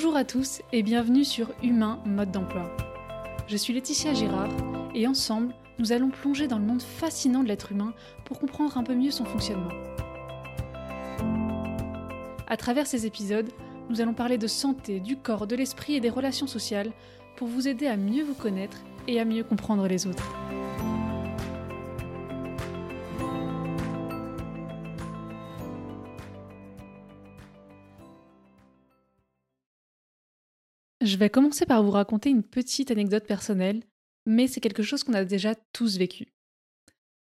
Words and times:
Bonjour 0.00 0.14
à 0.14 0.24
tous 0.24 0.62
et 0.72 0.84
bienvenue 0.84 1.24
sur 1.24 1.50
Humain 1.60 1.98
Mode 2.06 2.30
d'emploi. 2.30 2.70
Je 3.48 3.56
suis 3.56 3.72
Laetitia 3.72 4.14
Girard 4.14 4.48
et 4.94 5.08
ensemble, 5.08 5.52
nous 5.80 5.90
allons 5.90 6.10
plonger 6.10 6.46
dans 6.46 6.60
le 6.60 6.64
monde 6.64 6.82
fascinant 6.82 7.42
de 7.42 7.48
l'être 7.48 7.72
humain 7.72 7.92
pour 8.24 8.38
comprendre 8.38 8.78
un 8.78 8.84
peu 8.84 8.94
mieux 8.94 9.10
son 9.10 9.24
fonctionnement. 9.24 9.72
À 12.46 12.56
travers 12.56 12.86
ces 12.86 13.06
épisodes, 13.06 13.50
nous 13.90 14.00
allons 14.00 14.14
parler 14.14 14.38
de 14.38 14.46
santé, 14.46 15.00
du 15.00 15.16
corps, 15.16 15.48
de 15.48 15.56
l'esprit 15.56 15.94
et 15.94 16.00
des 16.00 16.10
relations 16.10 16.46
sociales 16.46 16.92
pour 17.36 17.48
vous 17.48 17.66
aider 17.66 17.88
à 17.88 17.96
mieux 17.96 18.22
vous 18.22 18.34
connaître 18.34 18.76
et 19.08 19.18
à 19.18 19.24
mieux 19.24 19.42
comprendre 19.42 19.88
les 19.88 20.06
autres. 20.06 20.32
Je 31.08 31.16
vais 31.16 31.30
commencer 31.30 31.64
par 31.64 31.82
vous 31.82 31.90
raconter 31.90 32.28
une 32.28 32.42
petite 32.42 32.90
anecdote 32.90 33.24
personnelle, 33.24 33.82
mais 34.26 34.46
c'est 34.46 34.60
quelque 34.60 34.82
chose 34.82 35.04
qu'on 35.04 35.14
a 35.14 35.24
déjà 35.24 35.54
tous 35.72 35.96
vécu. 35.96 36.34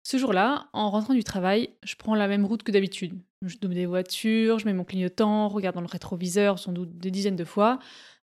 Ce 0.01 0.15
jour-là, 0.15 0.69
en 0.71 0.89
rentrant 0.89 1.13
du 1.13 1.25
travail, 1.25 1.71
je 1.83 1.95
prends 1.95 2.15
la 2.15 2.29
même 2.29 2.45
route 2.45 2.63
que 2.63 2.71
d'habitude. 2.71 3.19
Je 3.41 3.57
double 3.57 3.73
des 3.73 3.85
voitures, 3.85 4.59
je 4.59 4.65
mets 4.65 4.71
mon 4.71 4.85
clignotant, 4.85 5.49
regarde 5.49 5.75
dans 5.75 5.81
le 5.81 5.87
rétroviseur 5.87 6.57
sans 6.57 6.71
doute 6.71 6.97
des 6.99 7.11
dizaines 7.11 7.35
de 7.35 7.43
fois, 7.43 7.79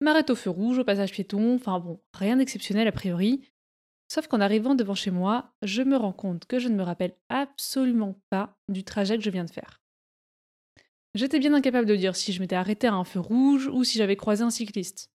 m'arrête 0.02 0.32
au 0.32 0.36
feu 0.36 0.50
rouge, 0.50 0.80
au 0.80 0.84
passage 0.84 1.14
piéton, 1.14 1.56
enfin 1.56 1.80
bon, 1.80 2.02
rien 2.14 2.36
d'exceptionnel 2.36 2.90
a 2.90 2.92
priori. 2.92 3.48
Sauf 4.12 4.28
qu'en 4.28 4.42
arrivant 4.42 4.76
devant 4.76 4.95
chez 4.95 5.12
moi, 5.12 5.54
je 5.62 5.82
me 5.82 5.95
rends 5.95 6.12
compte 6.12 6.45
que 6.45 6.59
je 6.59 6.68
ne 6.68 6.76
me 6.76 6.84
rappelle 6.84 7.16
absolument 7.30 8.20
pas 8.30 8.58
du 8.68 8.84
trajet 8.84 9.18
que 9.18 9.23
je 9.23 9.30
viens 9.30 9.45
de 9.45 9.52
faire. 9.52 9.81
J'étais 11.16 11.40
bien 11.40 11.53
incapable 11.53 11.88
de 11.88 11.95
dire 11.95 12.18
si 12.18 12.34
je 12.34 12.42
m'étais 12.42 12.58
arrêté 12.58 12.88
à 12.88 12.95
un 12.95 13.06
feu 13.06 13.22
rouge 13.22 13.70
ou 13.72 13.86
si 13.86 13.98
j'avais 13.98 14.18
croisé 14.18 14.44
un 14.44 14.50
cycliste. 14.50 15.09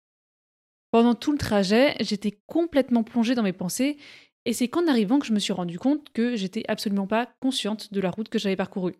Pendant 0.91 1.15
tout 1.15 1.33
le 1.33 1.39
trajet, 1.39 1.97
j'étais 2.01 2.41
complètement 2.47 3.05
plongée 3.05 3.35
dans 3.35 3.43
mes 3.43 3.53
pensées, 3.53 3.99
et 4.45 4.55
c'est 4.55 4.69
qu'en 4.69 4.87
arrivant 4.87 5.19
que 5.19 5.27
je 5.27 5.35
me 5.35 5.39
suis 5.39 5.53
rendu 5.53 5.79
compte 5.79 6.11
que 6.13 6.35
j'étais 6.35 6.65
absolument 6.69 7.07
pas 7.07 7.31
consciente 7.41 7.93
de 7.93 8.01
la 8.01 8.11
route 8.11 8.31
que 8.31 8.39
j'avais 8.39 8.57
parcourue. 8.57 8.97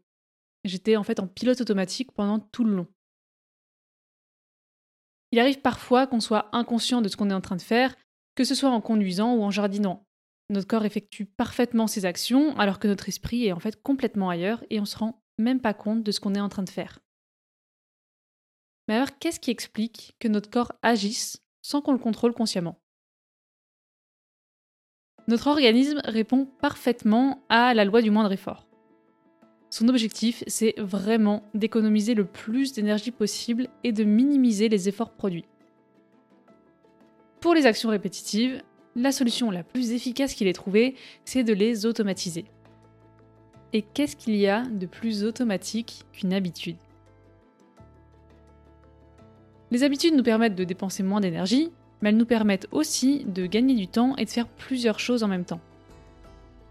J'étais 0.65 0.97
en 0.97 1.05
fait 1.05 1.21
en 1.21 1.27
pilote 1.27 1.61
automatique 1.61 2.13
pendant 2.13 2.39
tout 2.39 2.65
le 2.65 2.75
long. 2.75 2.87
Il 5.33 5.39
arrive 5.39 5.61
parfois 5.61 6.07
qu'on 6.07 6.21
soit 6.21 6.49
inconscient 6.53 7.01
de 7.01 7.09
ce 7.09 7.17
qu'on 7.17 7.31
est 7.31 7.35
en 7.35 7.41
train 7.41 7.57
de 7.57 7.63
faire, 7.63 7.97
que 8.35 8.45
ce 8.45 8.55
soit 8.55 8.71
en 8.71 8.81
conduisant 8.81 9.35
ou 9.35 9.43
en 9.43 9.51
jardinant. 9.51 10.07
Notre 10.51 10.67
corps 10.67 10.85
effectue 10.85 11.27
parfaitement 11.27 11.87
ses 11.87 12.05
actions 12.05 12.57
alors 12.59 12.79
que 12.79 12.89
notre 12.89 13.09
esprit 13.09 13.47
est 13.47 13.53
en 13.53 13.61
fait 13.61 13.83
complètement 13.83 14.31
ailleurs 14.31 14.65
et 14.71 14.81
on 14.81 14.87
se 14.87 14.97
rend 14.97 15.23
même 15.39 15.61
pas 15.61 15.75
compte 15.75 16.03
de 16.03 16.13
ce 16.13 16.21
qu'on 16.21 16.35
est 16.35 16.41
en 16.41 16.49
train 16.49 16.63
de 16.63 16.71
faire. 16.71 17.01
Mais 18.89 18.95
alors 18.95 19.19
qu'est-ce 19.19 19.41
qui 19.41 19.51
explique 19.51 20.17
que 20.19 20.29
notre 20.29 20.49
corps 20.49 20.73
agisse 20.83 21.43
sans 21.69 21.83
qu'on 21.83 21.93
le 21.93 21.99
contrôle 21.99 22.33
consciemment. 22.33 22.79
Notre 25.27 25.49
organisme 25.49 26.01
répond 26.03 26.47
parfaitement 26.47 27.43
à 27.51 27.75
la 27.75 27.85
loi 27.85 28.01
du 28.01 28.11
moindre 28.11 28.33
effort. 28.33 28.67
Son 29.69 29.87
objectif, 29.89 30.43
c'est 30.47 30.75
vraiment 30.79 31.43
d'économiser 31.53 32.15
le 32.15 32.25
plus 32.25 32.73
d'énergie 32.73 33.11
possible 33.11 33.69
et 33.85 33.93
de 33.93 34.05
minimiser 34.05 34.71
les 34.71 34.89
efforts 34.89 35.13
produits. 35.13 35.45
Pour 37.41 37.53
les 37.53 37.67
actions 37.67 37.91
répétitives, 37.91 38.63
la 38.97 39.13
solution 39.13 39.51
la 39.51 39.63
plus 39.63 39.93
efficace 39.93 40.33
qu'il 40.33 40.47
ait 40.47 40.55
trouvée, 40.55 40.95
c'est 41.27 41.45
de 41.45 41.53
les 41.53 41.85
automatiser. 41.85 42.47
Et 43.75 43.83
qu'est-ce 43.83 44.17
qu'il 44.17 44.37
y 44.37 44.47
a 44.47 44.63
de 44.63 44.87
plus 44.87 45.23
automatique 45.23 46.07
qu'une 46.15 46.33
habitude? 46.33 46.79
Les 49.71 49.83
habitudes 49.83 50.15
nous 50.15 50.23
permettent 50.23 50.55
de 50.55 50.65
dépenser 50.65 51.03
moins 51.03 51.21
d'énergie, 51.21 51.71
mais 52.01 52.11
elles 52.11 52.17
nous 52.17 52.27
permettent 52.27 52.69
aussi 52.71 53.25
de 53.27 53.47
gagner 53.47 53.75
du 53.75 53.89
temps 53.89 54.17
et 54.17 54.25
de 54.25 54.31
faire 54.31 54.47
plusieurs 54.47 55.01
choses 55.01 55.23
en 55.23 55.29
même 55.29 55.45
temps. 55.45 55.61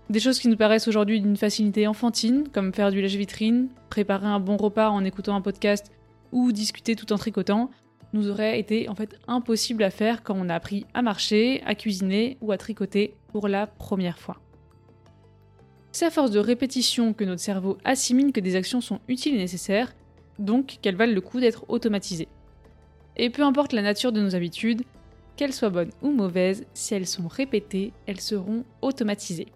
Des 0.09 0.19
choses 0.19 0.39
qui 0.39 0.47
nous 0.47 0.55
paraissent 0.55 0.87
aujourd'hui 0.87 1.19
d'une 1.19 1.35
facilité 1.35 1.85
enfantine, 1.85 2.45
comme 2.53 2.73
faire 2.73 2.91
du 2.91 3.01
lèche-vitrine, 3.01 3.67
préparer 3.89 4.27
un 4.27 4.39
bon 4.39 4.55
repas 4.55 4.89
en 4.89 5.03
écoutant 5.03 5.35
un 5.35 5.41
podcast 5.41 5.91
ou 6.31 6.51
discuter 6.51 6.95
tout 6.95 7.11
en 7.11 7.17
tricotant, 7.17 7.69
nous 8.13 8.29
auraient 8.29 8.57
été 8.57 8.87
en 8.87 8.95
fait 8.95 9.19
impossibles 9.27 9.83
à 9.83 9.89
faire 9.89 10.23
quand 10.23 10.35
on 10.37 10.47
a 10.47 10.55
appris 10.55 10.85
à 10.93 11.01
marcher, 11.01 11.61
à 11.65 11.75
cuisiner 11.75 12.37
ou 12.39 12.53
à 12.53 12.57
tricoter 12.57 13.15
pour 13.27 13.49
la 13.49 13.67
première 13.67 14.17
fois. 14.17 14.39
C'est 15.91 16.05
à 16.05 16.11
force 16.11 16.31
de 16.31 16.39
répétition 16.39 17.13
que 17.13 17.25
notre 17.25 17.41
cerveau 17.41 17.77
assimile 17.83 18.31
que 18.31 18.39
des 18.39 18.55
actions 18.55 18.81
sont 18.81 19.01
utiles 19.09 19.35
et 19.35 19.39
nécessaires, 19.39 19.93
donc 20.39 20.77
qu'elles 20.81 20.95
valent 20.95 21.13
le 21.13 21.21
coup 21.21 21.39
d'être 21.39 21.65
automatisées. 21.69 22.29
Et 23.17 23.29
peu 23.29 23.43
importe 23.43 23.73
la 23.73 23.81
nature 23.81 24.11
de 24.11 24.21
nos 24.21 24.35
habitudes, 24.35 24.83
qu'elles 25.35 25.53
soient 25.53 25.69
bonnes 25.69 25.91
ou 26.01 26.11
mauvaises, 26.11 26.65
si 26.73 26.93
elles 26.93 27.07
sont 27.07 27.27
répétées, 27.27 27.93
elles 28.05 28.21
seront 28.21 28.63
automatisées. 28.81 29.47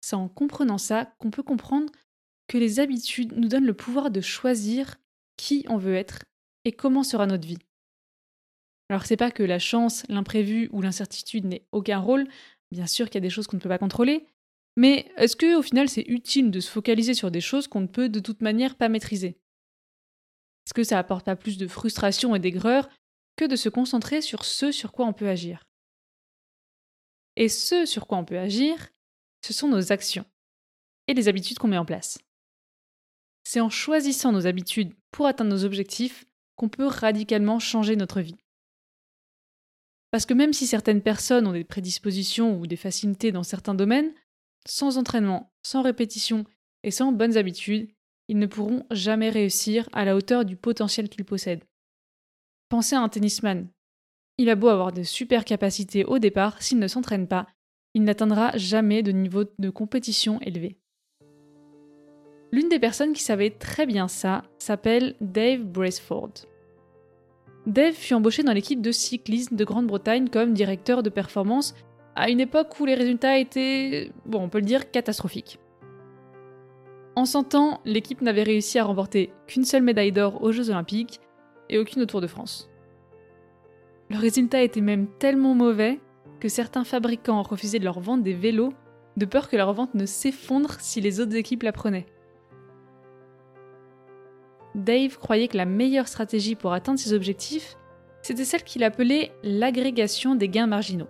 C'est 0.00 0.16
en 0.16 0.28
comprenant 0.28 0.78
ça 0.78 1.12
qu'on 1.18 1.30
peut 1.30 1.42
comprendre 1.42 1.90
que 2.48 2.58
les 2.58 2.78
habitudes 2.78 3.36
nous 3.36 3.48
donnent 3.48 3.66
le 3.66 3.74
pouvoir 3.74 4.10
de 4.10 4.20
choisir 4.20 4.96
qui 5.36 5.64
on 5.68 5.78
veut 5.78 5.96
être 5.96 6.24
et 6.64 6.72
comment 6.72 7.02
sera 7.02 7.26
notre 7.26 7.46
vie. 7.46 7.58
Alors 8.88 9.04
c'est 9.04 9.16
pas 9.16 9.32
que 9.32 9.42
la 9.42 9.58
chance, 9.58 10.04
l'imprévu 10.08 10.68
ou 10.72 10.80
l'incertitude 10.80 11.44
n'aient 11.44 11.66
aucun 11.72 11.98
rôle, 11.98 12.28
bien 12.70 12.86
sûr 12.86 13.06
qu'il 13.06 13.16
y 13.16 13.24
a 13.24 13.26
des 13.26 13.30
choses 13.30 13.48
qu'on 13.48 13.56
ne 13.56 13.62
peut 13.62 13.68
pas 13.68 13.78
contrôler, 13.78 14.26
mais 14.76 15.10
est-ce 15.16 15.34
que 15.34 15.56
au 15.56 15.62
final 15.62 15.88
c'est 15.88 16.06
utile 16.06 16.52
de 16.52 16.60
se 16.60 16.70
focaliser 16.70 17.14
sur 17.14 17.32
des 17.32 17.40
choses 17.40 17.66
qu'on 17.66 17.80
ne 17.80 17.86
peut 17.88 18.08
de 18.08 18.20
toute 18.20 18.42
manière 18.42 18.76
pas 18.76 18.88
maîtriser? 18.88 19.40
Est-ce 20.66 20.74
que 20.74 20.84
ça 20.84 20.98
apporte 20.98 21.24
pas 21.24 21.36
plus 21.36 21.58
de 21.58 21.68
frustration 21.68 22.34
et 22.34 22.40
d'aigreur 22.40 22.88
que 23.36 23.44
de 23.44 23.56
se 23.56 23.68
concentrer 23.68 24.20
sur 24.20 24.44
ce 24.44 24.72
sur 24.72 24.92
quoi 24.92 25.06
on 25.06 25.12
peut 25.12 25.28
agir? 25.28 25.62
Et 27.36 27.48
ce 27.48 27.86
sur 27.86 28.06
quoi 28.06 28.18
on 28.18 28.24
peut 28.24 28.38
agir, 28.38 28.88
ce 29.44 29.52
sont 29.52 29.68
nos 29.68 29.92
actions 29.92 30.24
et 31.06 31.14
les 31.14 31.28
habitudes 31.28 31.58
qu'on 31.58 31.68
met 31.68 31.78
en 31.78 31.84
place. 31.84 32.18
C'est 33.44 33.60
en 33.60 33.70
choisissant 33.70 34.32
nos 34.32 34.48
habitudes 34.48 34.92
pour 35.12 35.26
atteindre 35.26 35.50
nos 35.50 35.64
objectifs 35.64 36.24
qu'on 36.56 36.68
peut 36.68 36.86
radicalement 36.86 37.60
changer 37.60 37.94
notre 37.94 38.20
vie. 38.20 38.36
Parce 40.10 40.26
que 40.26 40.34
même 40.34 40.52
si 40.52 40.66
certaines 40.66 41.02
personnes 41.02 41.46
ont 41.46 41.52
des 41.52 41.62
prédispositions 41.62 42.58
ou 42.58 42.66
des 42.66 42.76
facilités 42.76 43.30
dans 43.30 43.42
certains 43.44 43.74
domaines, 43.74 44.12
sans 44.66 44.98
entraînement, 44.98 45.52
sans 45.62 45.82
répétition 45.82 46.44
et 46.82 46.90
sans 46.90 47.12
bonnes 47.12 47.36
habitudes, 47.36 47.88
ils 48.28 48.38
ne 48.38 48.46
pourront 48.46 48.84
jamais 48.90 49.30
réussir 49.30 49.88
à 49.92 50.04
la 50.04 50.16
hauteur 50.16 50.44
du 50.44 50.56
potentiel 50.56 51.08
qu'ils 51.08 51.24
possèdent. 51.24 51.64
Pensez 52.68 52.96
à 52.96 53.00
un 53.00 53.08
tennisman. 53.08 53.68
Il 54.38 54.50
a 54.50 54.54
beau 54.54 54.68
avoir 54.68 54.92
de 54.92 55.02
super 55.02 55.44
capacités 55.44 56.04
au 56.04 56.18
départ, 56.18 56.60
s'il 56.62 56.78
ne 56.78 56.88
s'entraîne 56.88 57.28
pas, 57.28 57.46
il 57.94 58.04
n'atteindra 58.04 58.56
jamais 58.56 59.02
de 59.02 59.12
niveau 59.12 59.44
de 59.58 59.70
compétition 59.70 60.40
élevé. 60.42 60.76
L'une 62.52 62.68
des 62.68 62.78
personnes 62.78 63.12
qui 63.12 63.22
savait 63.22 63.50
très 63.50 63.86
bien 63.86 64.08
ça 64.08 64.42
s'appelle 64.58 65.14
Dave 65.20 65.62
Braceford. 65.62 66.32
Dave 67.66 67.94
fut 67.94 68.14
embauché 68.14 68.42
dans 68.42 68.52
l'équipe 68.52 68.80
de 68.80 68.92
cyclisme 68.92 69.56
de 69.56 69.64
Grande-Bretagne 69.64 70.28
comme 70.28 70.52
directeur 70.52 71.02
de 71.02 71.10
performance 71.10 71.74
à 72.14 72.30
une 72.30 72.40
époque 72.40 72.78
où 72.78 72.84
les 72.84 72.94
résultats 72.94 73.38
étaient, 73.38 74.12
bon, 74.24 74.42
on 74.42 74.48
peut 74.48 74.60
le 74.60 74.64
dire, 74.64 74.90
catastrophiques. 74.90 75.58
En 77.16 77.24
100 77.24 77.54
ans, 77.54 77.80
l'équipe 77.86 78.20
n'avait 78.20 78.42
réussi 78.42 78.78
à 78.78 78.84
remporter 78.84 79.32
qu'une 79.46 79.64
seule 79.64 79.82
médaille 79.82 80.12
d'or 80.12 80.42
aux 80.42 80.52
Jeux 80.52 80.68
Olympiques 80.68 81.18
et 81.70 81.78
aucune 81.78 82.02
au 82.02 82.06
Tour 82.06 82.20
de 82.20 82.26
France. 82.26 82.68
Le 84.10 84.18
résultat 84.18 84.62
était 84.62 84.82
même 84.82 85.06
tellement 85.18 85.54
mauvais 85.54 85.98
que 86.40 86.50
certains 86.50 86.84
fabricants 86.84 87.42
refusaient 87.42 87.78
de 87.78 87.84
leur 87.84 88.00
vendre 88.00 88.22
des 88.22 88.34
vélos 88.34 88.74
de 89.16 89.24
peur 89.24 89.48
que 89.48 89.56
leur 89.56 89.72
vente 89.72 89.94
ne 89.94 90.04
s'effondre 90.04 90.76
si 90.78 91.00
les 91.00 91.18
autres 91.20 91.34
équipes 91.36 91.62
la 91.62 91.72
prenaient. 91.72 92.04
Dave 94.74 95.16
croyait 95.16 95.48
que 95.48 95.56
la 95.56 95.64
meilleure 95.64 96.08
stratégie 96.08 96.54
pour 96.54 96.74
atteindre 96.74 96.98
ses 96.98 97.14
objectifs, 97.14 97.78
c'était 98.20 98.44
celle 98.44 98.62
qu'il 98.62 98.84
appelait 98.84 99.32
l'agrégation 99.42 100.34
des 100.34 100.50
gains 100.50 100.66
marginaux. 100.66 101.08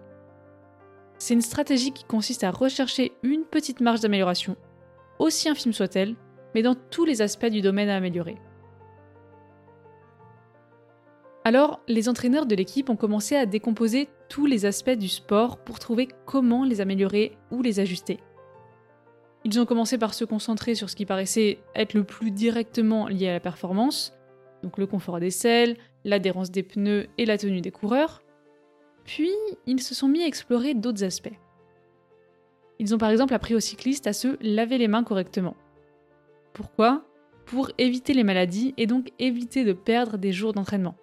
C'est 1.19 1.35
une 1.35 1.41
stratégie 1.41 1.91
qui 1.91 2.05
consiste 2.05 2.45
à 2.45 2.53
rechercher 2.53 3.11
une 3.25 3.43
petite 3.43 3.81
marge 3.81 4.01
d'amélioration 4.01 4.57
aussi 5.19 5.49
infime 5.49 5.73
soit-elle, 5.73 6.15
mais 6.55 6.63
dans 6.63 6.75
tous 6.75 7.05
les 7.05 7.23
aspects 7.23 7.47
du 7.47 7.61
domaine 7.61 7.89
à 7.89 7.97
améliorer. 7.97 8.37
Alors, 11.45 11.81
les 11.87 12.09
entraîneurs 12.09 12.47
de 12.47 12.57
l'équipe 12.57 12.91
ont 12.91 12.97
commencé 12.97 13.37
à 13.37 13.47
décomposer 13.47 14.09
tous 14.29 14.47
les 14.47 14.67
aspects 14.67 14.91
du 14.91 15.09
sport 15.09 15.59
pour 15.59 15.79
trouver 15.79 16.09
comment 16.25 16.65
les 16.65 16.81
améliorer 16.81 17.39
ou 17.53 17.63
les 17.63 17.79
ajuster. 17.79 18.19
Ils 19.45 19.61
ont 19.61 19.65
commencé 19.65 19.97
par 19.97 20.13
se 20.13 20.25
concentrer 20.25 20.75
sur 20.75 20.91
ce 20.91 20.97
qui 20.97 21.07
paraissait 21.07 21.61
être 21.77 21.95
le 21.95 22.03
plus 22.03 22.33
directement 22.33 23.07
lié 23.07 23.29
à 23.29 23.33
la 23.33 23.39
performance, 23.39 24.13
donc 24.65 24.77
le 24.77 24.89
confort 24.89 25.21
des 25.21 25.31
selles, 25.31 25.77
l'adhérence 26.05 26.51
des 26.51 26.65
pneus 26.65 27.07
et 27.17 27.27
la 27.27 27.39
tenue 27.39 27.61
des 27.61 27.71
coureurs. 27.71 28.23
Puis, 29.05 29.31
ils 29.67 29.81
se 29.81 29.95
sont 29.95 30.09
mis 30.09 30.25
à 30.25 30.27
explorer 30.27 30.75
d'autres 30.75 31.05
aspects. 31.05 31.39
Ils 32.79 32.95
ont 32.95 32.99
par 32.99 33.11
exemple 33.11 33.35
appris 33.35 33.55
aux 33.55 33.61
cyclistes 33.61 34.07
à 34.07 34.13
se 34.13 34.37
laver 34.41 34.79
les 34.79 34.89
mains 34.89 35.05
correctement. 35.05 35.57
Pourquoi? 36.53 37.05
Pour 37.47 37.71
éviter 37.79 38.13
les 38.13 38.25
maladies 38.25 38.75
et 38.77 38.87
donc 38.87 39.13
éviter 39.19 39.65
de 39.65 39.73
perdre 39.73 40.19
des 40.19 40.33
jours 40.33 40.53
d'entraînement. 40.53 40.97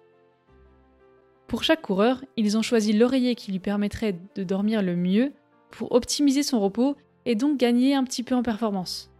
Pour 1.46 1.62
chaque 1.62 1.82
coureur, 1.82 2.24
ils 2.36 2.56
ont 2.56 2.62
choisi 2.62 2.92
l'oreiller 2.92 3.34
qui 3.34 3.52
lui 3.52 3.60
permettrait 3.60 4.16
de 4.34 4.44
dormir 4.44 4.82
le 4.82 4.96
mieux 4.96 5.32
pour 5.70 5.92
optimiser 5.92 6.42
son 6.42 6.60
repos 6.60 6.96
et 7.26 7.34
donc 7.34 7.58
gagner 7.58 7.94
un 7.94 8.04
petit 8.04 8.22
peu 8.22 8.34
en 8.34 8.42
performance. 8.42 9.10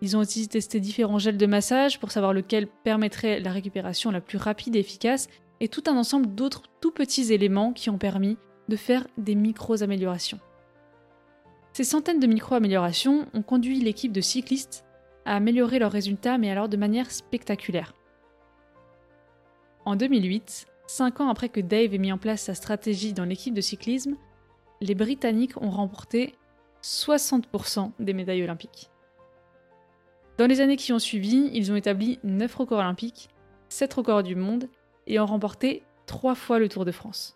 Ils 0.00 0.16
ont 0.16 0.20
aussi 0.20 0.46
testé 0.48 0.80
différents 0.80 1.18
gels 1.18 1.36
de 1.36 1.46
massage 1.46 1.98
pour 1.98 2.10
savoir 2.10 2.32
lequel 2.32 2.66
permettrait 2.66 3.40
la 3.40 3.52
récupération 3.52 4.10
la 4.10 4.20
plus 4.20 4.38
rapide 4.38 4.76
et 4.76 4.80
efficace 4.80 5.28
et 5.60 5.68
tout 5.68 5.84
un 5.86 5.96
ensemble 5.96 6.34
d'autres 6.34 6.64
tout 6.80 6.90
petits 6.90 7.32
éléments 7.32 7.72
qui 7.72 7.90
ont 7.90 7.98
permis 7.98 8.36
de 8.68 8.76
faire 8.76 9.06
des 9.16 9.34
micro-améliorations. 9.34 10.40
Ces 11.74 11.82
centaines 11.82 12.20
de 12.20 12.28
micro-améliorations 12.28 13.26
ont 13.34 13.42
conduit 13.42 13.80
l'équipe 13.80 14.12
de 14.12 14.20
cyclistes 14.20 14.84
à 15.24 15.34
améliorer 15.34 15.80
leurs 15.80 15.90
résultats, 15.90 16.38
mais 16.38 16.48
alors 16.48 16.68
de 16.68 16.76
manière 16.76 17.10
spectaculaire. 17.10 17.94
En 19.84 19.96
2008, 19.96 20.66
cinq 20.86 21.20
ans 21.20 21.28
après 21.28 21.48
que 21.48 21.60
Dave 21.60 21.92
ait 21.92 21.98
mis 21.98 22.12
en 22.12 22.18
place 22.18 22.42
sa 22.42 22.54
stratégie 22.54 23.12
dans 23.12 23.24
l'équipe 23.24 23.54
de 23.54 23.60
cyclisme, 23.60 24.14
les 24.80 24.94
Britanniques 24.94 25.60
ont 25.60 25.70
remporté 25.70 26.36
60% 26.84 27.90
des 27.98 28.12
médailles 28.12 28.44
olympiques. 28.44 28.88
Dans 30.38 30.46
les 30.46 30.60
années 30.60 30.76
qui 30.76 30.92
ont 30.92 31.00
suivi, 31.00 31.50
ils 31.54 31.72
ont 31.72 31.76
établi 31.76 32.20
9 32.22 32.54
records 32.54 32.78
olympiques, 32.78 33.30
7 33.68 33.94
records 33.94 34.22
du 34.22 34.36
monde 34.36 34.68
et 35.08 35.18
ont 35.18 35.26
remporté 35.26 35.82
3 36.06 36.36
fois 36.36 36.60
le 36.60 36.68
Tour 36.68 36.84
de 36.84 36.92
France. 36.92 37.34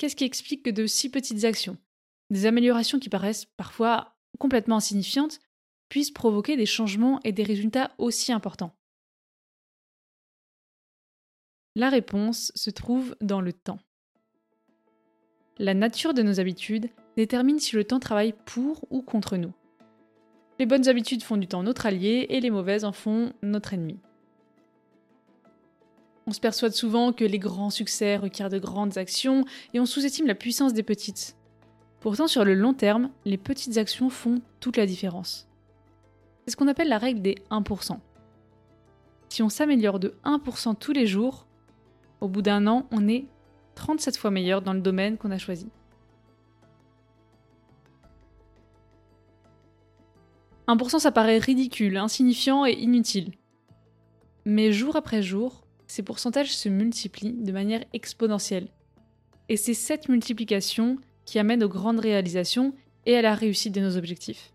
Qu'est-ce 0.00 0.16
qui 0.16 0.24
explique 0.24 0.62
que 0.62 0.70
de 0.70 0.86
si 0.86 1.10
petites 1.10 1.44
actions, 1.44 1.76
des 2.30 2.46
améliorations 2.46 2.98
qui 2.98 3.10
paraissent 3.10 3.44
parfois 3.44 4.16
complètement 4.38 4.76
insignifiantes, 4.76 5.40
puissent 5.90 6.10
provoquer 6.10 6.56
des 6.56 6.64
changements 6.64 7.20
et 7.22 7.32
des 7.32 7.42
résultats 7.42 7.90
aussi 7.98 8.32
importants 8.32 8.74
La 11.74 11.90
réponse 11.90 12.50
se 12.54 12.70
trouve 12.70 13.14
dans 13.20 13.42
le 13.42 13.52
temps. 13.52 13.78
La 15.58 15.74
nature 15.74 16.14
de 16.14 16.22
nos 16.22 16.40
habitudes 16.40 16.88
détermine 17.18 17.58
si 17.58 17.76
le 17.76 17.84
temps 17.84 18.00
travaille 18.00 18.32
pour 18.46 18.86
ou 18.88 19.02
contre 19.02 19.36
nous. 19.36 19.52
Les 20.58 20.64
bonnes 20.64 20.88
habitudes 20.88 21.22
font 21.22 21.36
du 21.36 21.46
temps 21.46 21.62
notre 21.62 21.84
allié 21.84 22.24
et 22.30 22.40
les 22.40 22.48
mauvaises 22.48 22.86
en 22.86 22.92
font 22.92 23.34
notre 23.42 23.74
ennemi. 23.74 24.00
On 26.30 26.32
se 26.32 26.38
persuade 26.38 26.74
souvent 26.74 27.12
que 27.12 27.24
les 27.24 27.40
grands 27.40 27.70
succès 27.70 28.16
requièrent 28.16 28.50
de 28.50 28.60
grandes 28.60 28.98
actions 28.98 29.44
et 29.74 29.80
on 29.80 29.84
sous-estime 29.84 30.28
la 30.28 30.36
puissance 30.36 30.72
des 30.72 30.84
petites. 30.84 31.36
Pourtant, 31.98 32.28
sur 32.28 32.44
le 32.44 32.54
long 32.54 32.72
terme, 32.72 33.10
les 33.24 33.36
petites 33.36 33.78
actions 33.78 34.10
font 34.10 34.40
toute 34.60 34.76
la 34.76 34.86
différence. 34.86 35.48
C'est 36.44 36.52
ce 36.52 36.56
qu'on 36.56 36.68
appelle 36.68 36.88
la 36.88 36.98
règle 36.98 37.20
des 37.20 37.34
1%. 37.50 37.98
Si 39.28 39.42
on 39.42 39.48
s'améliore 39.48 39.98
de 39.98 40.14
1% 40.24 40.76
tous 40.76 40.92
les 40.92 41.08
jours, 41.08 41.48
au 42.20 42.28
bout 42.28 42.42
d'un 42.42 42.68
an, 42.68 42.86
on 42.92 43.08
est 43.08 43.26
37 43.74 44.16
fois 44.16 44.30
meilleur 44.30 44.62
dans 44.62 44.72
le 44.72 44.82
domaine 44.82 45.18
qu'on 45.18 45.32
a 45.32 45.38
choisi. 45.38 45.66
«1% 50.68 51.00
ça 51.00 51.10
paraît 51.10 51.38
ridicule, 51.38 51.96
insignifiant 51.96 52.64
et 52.64 52.74
inutile. 52.74 53.32
Mais 54.44 54.70
jour 54.70 54.94
après 54.94 55.22
jour, 55.22 55.64
ces 55.90 56.04
pourcentages 56.04 56.56
se 56.56 56.68
multiplient 56.68 57.32
de 57.32 57.50
manière 57.50 57.84
exponentielle. 57.92 58.68
Et 59.48 59.56
c'est 59.56 59.74
cette 59.74 60.08
multiplication 60.08 60.98
qui 61.24 61.40
amène 61.40 61.64
aux 61.64 61.68
grandes 61.68 61.98
réalisations 61.98 62.74
et 63.06 63.16
à 63.16 63.22
la 63.22 63.34
réussite 63.34 63.74
de 63.74 63.80
nos 63.80 63.96
objectifs. 63.96 64.52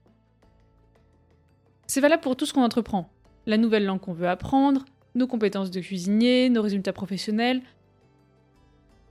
C'est 1.87 1.99
valable 1.99 2.23
pour 2.23 2.37
tout 2.37 2.45
ce 2.45 2.53
qu'on 2.53 2.63
entreprend. 2.63 3.09
La 3.47 3.57
nouvelle 3.57 3.83
langue 3.83 3.99
qu'on 3.99 4.13
veut 4.13 4.29
apprendre, 4.29 4.85
nos 5.13 5.27
compétences 5.27 5.71
de 5.71 5.81
cuisinier, 5.81 6.49
nos 6.49 6.61
résultats 6.61 6.93
professionnels. 6.93 7.61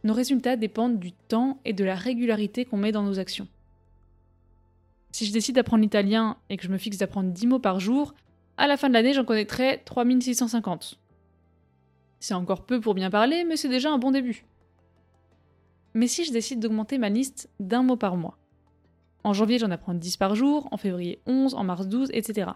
Nos 0.03 0.15
résultats 0.15 0.57
dépendent 0.57 0.99
du 0.99 1.13
temps 1.13 1.59
et 1.67 1.75
de 1.75 1.85
la 1.85 1.95
régularité 1.95 2.65
qu'on 2.65 2.79
met 2.79 2.93
dans 2.93 3.03
nos 3.03 3.19
actions. 3.19 3.49
Si 5.13 5.27
je 5.27 5.33
décide 5.33 5.57
d'apprendre 5.57 5.83
l'italien 5.83 6.39
et 6.49 6.57
que 6.57 6.65
je 6.65 6.73
me 6.73 6.79
fixe 6.79 6.97
d'apprendre 6.97 7.31
10 7.31 7.47
mots 7.49 7.59
par 7.59 7.81
jour, 7.81 8.15
à 8.57 8.67
la 8.67 8.79
fin 8.79 8.89
de 8.89 8.95
l'année, 8.95 9.13
j'en 9.13 9.27
connaîtrai 9.27 9.83
3650. 9.85 11.04
C'est 12.25 12.33
encore 12.33 12.65
peu 12.65 12.81
pour 12.81 12.95
bien 12.95 13.11
parler, 13.11 13.45
mais 13.45 13.59
c'est 13.59 13.69
déjà 13.69 13.93
un 13.93 13.99
bon 13.99 14.11
début. 14.11 14.47
Mais 15.93 16.07
si 16.07 16.25
je 16.25 16.33
décide 16.33 16.59
d'augmenter 16.59 16.97
ma 16.97 17.11
liste 17.11 17.51
d'un 17.61 17.83
mot 17.83 17.99
par 17.99 18.17
mois? 18.17 18.39
En 19.25 19.35
janvier, 19.35 19.59
j'en 19.59 19.71
apprends 19.71 19.93
10 19.93 20.17
par 20.17 20.35
jour, 20.35 20.67
en 20.71 20.79
février 20.79 21.21
11, 21.27 21.53
en 21.53 21.65
mars 21.65 21.87
12, 21.87 22.09
etc. 22.15 22.53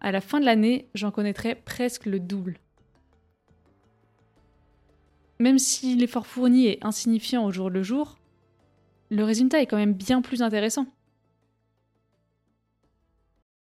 À 0.00 0.10
la 0.10 0.20
fin 0.20 0.40
de 0.40 0.44
l'année, 0.44 0.88
j'en 0.92 1.12
connaîtrai 1.12 1.54
presque 1.54 2.06
le 2.06 2.18
double. 2.18 2.58
Même 5.38 5.60
si 5.60 5.94
l'effort 5.94 6.26
fourni 6.26 6.66
est 6.66 6.84
insignifiant 6.84 7.44
au 7.44 7.52
jour 7.52 7.70
le 7.70 7.84
jour, 7.84 8.18
le 9.08 9.22
résultat 9.22 9.62
est 9.62 9.66
quand 9.66 9.76
même 9.76 9.94
bien 9.94 10.20
plus 10.20 10.42
intéressant. 10.42 10.86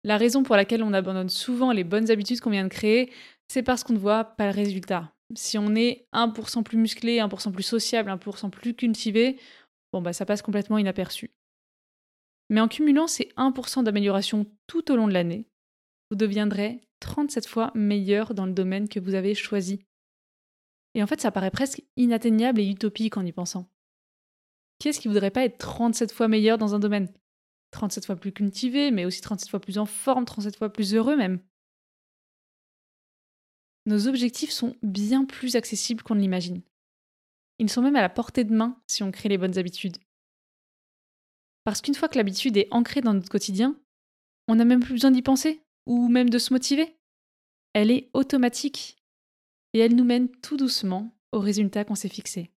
La 0.04 0.16
raison 0.16 0.42
pour 0.42 0.56
laquelle 0.56 0.82
on 0.82 0.92
abandonne 0.92 1.28
souvent 1.28 1.72
les 1.72 1.84
bonnes 1.84 2.10
habitudes 2.10 2.40
qu'on 2.40 2.50
vient 2.50 2.64
de 2.64 2.68
créer, 2.68 3.12
c'est 3.48 3.62
parce 3.62 3.84
qu'on 3.84 3.92
ne 3.92 3.98
voit 3.98 4.24
pas 4.24 4.46
le 4.46 4.54
résultat. 4.54 5.12
Si 5.34 5.58
on 5.58 5.74
est 5.74 6.06
1% 6.12 6.62
plus 6.62 6.76
musclé, 6.76 7.18
1% 7.18 7.52
plus 7.52 7.62
sociable, 7.62 8.10
1% 8.10 8.50
plus 8.50 8.74
cultivé, 8.74 9.38
bon 9.92 10.02
bah 10.02 10.12
ça 10.12 10.26
passe 10.26 10.42
complètement 10.42 10.78
inaperçu. 10.78 11.30
Mais 12.50 12.60
en 12.60 12.68
cumulant 12.68 13.06
ces 13.06 13.30
1% 13.36 13.84
d'amélioration 13.84 14.46
tout 14.66 14.90
au 14.90 14.96
long 14.96 15.06
de 15.06 15.12
l'année, 15.12 15.48
vous 16.10 16.16
deviendrez 16.16 16.82
37 17.00 17.46
fois 17.46 17.70
meilleur 17.74 18.34
dans 18.34 18.46
le 18.46 18.52
domaine 18.52 18.88
que 18.88 19.00
vous 19.00 19.14
avez 19.14 19.34
choisi. 19.34 19.84
Et 20.94 21.02
en 21.02 21.06
fait, 21.06 21.20
ça 21.20 21.30
paraît 21.30 21.50
presque 21.50 21.82
inatteignable 21.96 22.60
et 22.60 22.68
utopique 22.68 23.16
en 23.16 23.24
y 23.24 23.32
pensant. 23.32 23.70
Qui 24.78 24.88
est-ce 24.88 25.00
qui 25.00 25.08
voudrait 25.08 25.30
pas 25.30 25.44
être 25.44 25.58
37 25.58 26.12
fois 26.12 26.28
meilleur 26.28 26.58
dans 26.58 26.74
un 26.74 26.78
domaine? 26.78 27.08
37 27.72 28.06
fois 28.06 28.16
plus 28.16 28.32
cultivé, 28.32 28.90
mais 28.90 29.04
aussi 29.04 29.20
37 29.20 29.50
fois 29.50 29.60
plus 29.60 29.78
en 29.78 29.86
forme, 29.86 30.24
37 30.24 30.56
fois 30.56 30.72
plus 30.72 30.94
heureux 30.94 31.16
même 31.16 31.40
nos 33.86 34.06
objectifs 34.06 34.50
sont 34.50 34.76
bien 34.82 35.24
plus 35.24 35.56
accessibles 35.56 36.02
qu'on 36.02 36.14
ne 36.14 36.20
l'imagine. 36.20 36.62
Ils 37.58 37.70
sont 37.70 37.82
même 37.82 37.96
à 37.96 38.00
la 38.00 38.08
portée 38.08 38.44
de 38.44 38.54
main 38.54 38.80
si 38.86 39.02
on 39.02 39.10
crée 39.10 39.28
les 39.28 39.38
bonnes 39.38 39.58
habitudes. 39.58 39.98
Parce 41.64 41.80
qu'une 41.80 41.94
fois 41.94 42.08
que 42.08 42.16
l'habitude 42.16 42.56
est 42.56 42.68
ancrée 42.70 43.00
dans 43.00 43.14
notre 43.14 43.28
quotidien, 43.28 43.78
on 44.48 44.56
n'a 44.56 44.64
même 44.64 44.80
plus 44.80 44.94
besoin 44.94 45.10
d'y 45.10 45.22
penser, 45.22 45.62
ou 45.86 46.08
même 46.08 46.30
de 46.30 46.38
se 46.38 46.52
motiver. 46.52 46.96
Elle 47.72 47.90
est 47.90 48.10
automatique, 48.14 48.96
et 49.72 49.78
elle 49.78 49.94
nous 49.94 50.04
mène 50.04 50.28
tout 50.28 50.56
doucement 50.56 51.16
au 51.30 51.38
résultat 51.38 51.84
qu'on 51.84 51.94
s'est 51.94 52.08
fixé. 52.08 52.50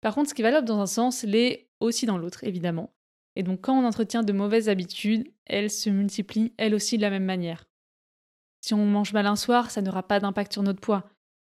Par 0.00 0.14
contre, 0.14 0.30
ce 0.30 0.34
qui 0.34 0.42
valable 0.42 0.66
dans 0.66 0.80
un 0.80 0.86
sens 0.86 1.24
l'est 1.24 1.65
aussi 1.80 2.06
dans 2.06 2.18
l'autre, 2.18 2.44
évidemment. 2.44 2.92
Et 3.36 3.42
donc 3.42 3.60
quand 3.60 3.78
on 3.78 3.86
entretient 3.86 4.22
de 4.22 4.32
mauvaises 4.32 4.68
habitudes, 4.68 5.30
elles 5.44 5.70
se 5.70 5.90
multiplient 5.90 6.54
elles 6.56 6.74
aussi 6.74 6.96
de 6.96 7.02
la 7.02 7.10
même 7.10 7.24
manière. 7.24 7.66
Si 8.62 8.74
on 8.74 8.84
mange 8.84 9.12
mal 9.12 9.26
un 9.26 9.36
soir, 9.36 9.70
ça 9.70 9.82
n'aura 9.82 10.02
pas 10.02 10.18
d'impact 10.18 10.52
sur 10.52 10.62
notre 10.62 10.80
poids. 10.80 11.08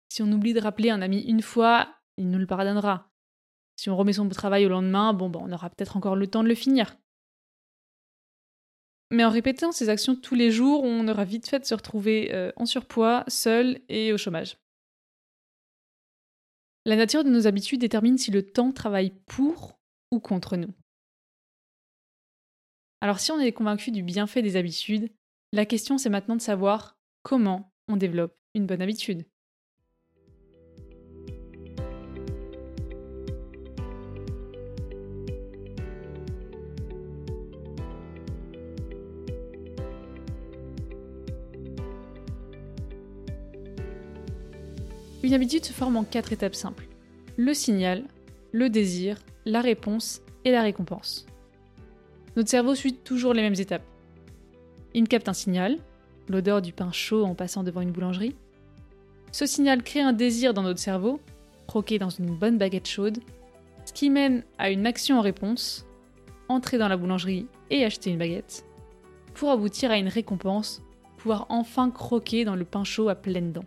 Si 0.10 0.22
on 0.22 0.32
oublie 0.32 0.54
de 0.54 0.60
rappeler 0.60 0.90
un 0.90 1.02
ami 1.02 1.22
une 1.22 1.42
fois, 1.42 1.88
il 2.18 2.30
nous 2.30 2.40
le 2.40 2.46
pardonnera. 2.46 3.10
Si 3.76 3.90
on 3.90 3.98
remet 3.98 4.14
son 4.14 4.28
travail 4.30 4.66
au 4.66 4.70
lendemain, 4.70 5.14
bon, 5.14 5.30
ben, 5.30 5.40
on 5.42 5.52
aura 5.52 5.70
peut-être 5.70 5.98
encore 5.98 6.16
le 6.16 6.28
temps 6.28 6.44
de 6.44 6.50
le 6.50 6.56
finir. 6.56 6.98
Mais 9.12 9.24
en 9.24 9.30
répétant 9.30 9.72
ces 9.72 9.90
actions 9.90 10.16
tous 10.16 10.36
les 10.36 10.52
jours, 10.52 10.84
on 10.84 11.08
aura 11.08 11.24
vite 11.24 11.48
fait 11.48 11.60
de 11.60 11.66
se 11.66 11.76
retrouver 11.76 12.34
euh, 12.34 12.52
en 12.58 12.66
surpoids, 12.66 13.24
seul 13.28 13.80
et 13.88 14.12
au 14.12 14.18
chômage. 14.18 14.58
La 16.86 16.96
nature 16.96 17.24
de 17.24 17.30
nos 17.30 17.48
habitudes 17.48 17.82
détermine 17.82 18.18
si 18.18 18.32
le 18.32 18.44
temps 18.44 18.72
travaille 18.72 19.12
pour 19.28 19.77
ou 20.12 20.20
contre 20.20 20.58
nous. 20.58 20.74
Alors 23.02 23.20
si 23.20 23.32
on 23.32 23.40
est 23.40 23.52
convaincu 23.52 23.92
du 23.92 24.04
bienfait 24.04 24.42
des 24.42 24.56
habitudes, 24.56 25.10
la 25.54 25.66
question 25.66 25.98
c'est 25.98 26.10
maintenant 26.10 26.36
de 26.36 26.42
savoir 26.42 26.98
comment 27.24 27.72
on 27.88 27.96
développe 27.96 28.36
une 28.54 28.66
bonne 28.66 28.82
habitude. 28.82 29.26
Une 45.24 45.34
habitude 45.34 45.66
se 45.66 45.74
forme 45.74 45.98
en 45.98 46.06
quatre 46.06 46.32
étapes 46.32 46.56
simples. 46.56 46.88
Le 47.36 47.54
signal, 47.54 48.06
le 48.52 48.70
désir, 48.70 49.18
la 49.46 49.62
réponse 49.62 50.22
et 50.46 50.52
la 50.52 50.62
récompense. 50.62 51.26
Notre 52.36 52.50
cerveau 52.50 52.76
suit 52.76 52.94
toujours 52.94 53.34
les 53.34 53.42
mêmes 53.42 53.60
étapes. 53.60 53.86
Il 54.94 55.08
capte 55.08 55.30
un 55.30 55.34
signal, 55.34 55.78
l'odeur 56.30 56.62
du 56.62 56.74
pain 56.74 56.92
chaud 56.92 57.26
en 57.26 57.36
passant 57.36 57.64
devant 57.64 57.82
une 57.82 57.92
boulangerie. 57.92 58.36
Ce 59.32 59.46
signal 59.46 59.84
crée 59.84 60.02
un 60.02 60.14
désir 60.14 60.54
dans 60.54 60.64
notre 60.64 60.80
cerveau, 60.80 61.20
croquer 61.68 62.00
dans 62.00 62.10
une 62.10 62.36
bonne 62.36 62.58
baguette 62.58 62.88
chaude. 62.88 63.20
ce 63.86 63.94
qui 63.94 64.10
mène 64.10 64.44
à 64.58 64.70
une 64.70 64.86
action 64.86 65.18
en 65.18 65.22
réponse, 65.22 65.86
entrer 66.50 66.78
dans 66.78 66.90
la 66.90 66.98
boulangerie 66.98 67.48
et 67.70 67.86
acheter 67.86 68.10
une 68.10 68.18
baguette, 68.18 68.66
pour 69.34 69.50
aboutir 69.50 69.92
à 69.92 69.98
une 69.98 70.08
récompense, 70.08 70.82
pouvoir 71.18 71.46
enfin 71.50 71.90
croquer 71.90 72.44
dans 72.44 72.56
le 72.56 72.66
pain 72.66 72.84
chaud 72.84 73.10
à 73.10 73.16
pleines 73.16 73.54
dents. 73.54 73.66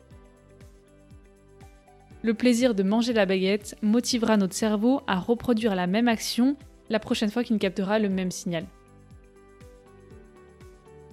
Le 2.23 2.35
plaisir 2.35 2.75
de 2.75 2.83
manger 2.83 3.15
la 3.15 3.25
baguette 3.25 3.77
motivera 3.81 4.37
notre 4.37 4.55
cerveau 4.55 5.01
à 5.07 5.19
reproduire 5.19 5.75
la 5.75 5.87
même 5.87 6.09
action 6.09 6.57
la 6.91 6.99
prochaine 6.99 7.31
fois 7.31 7.45
qu'il 7.45 7.59
captera 7.59 7.99
le 7.99 8.11
même 8.11 8.31
signal. 8.31 8.67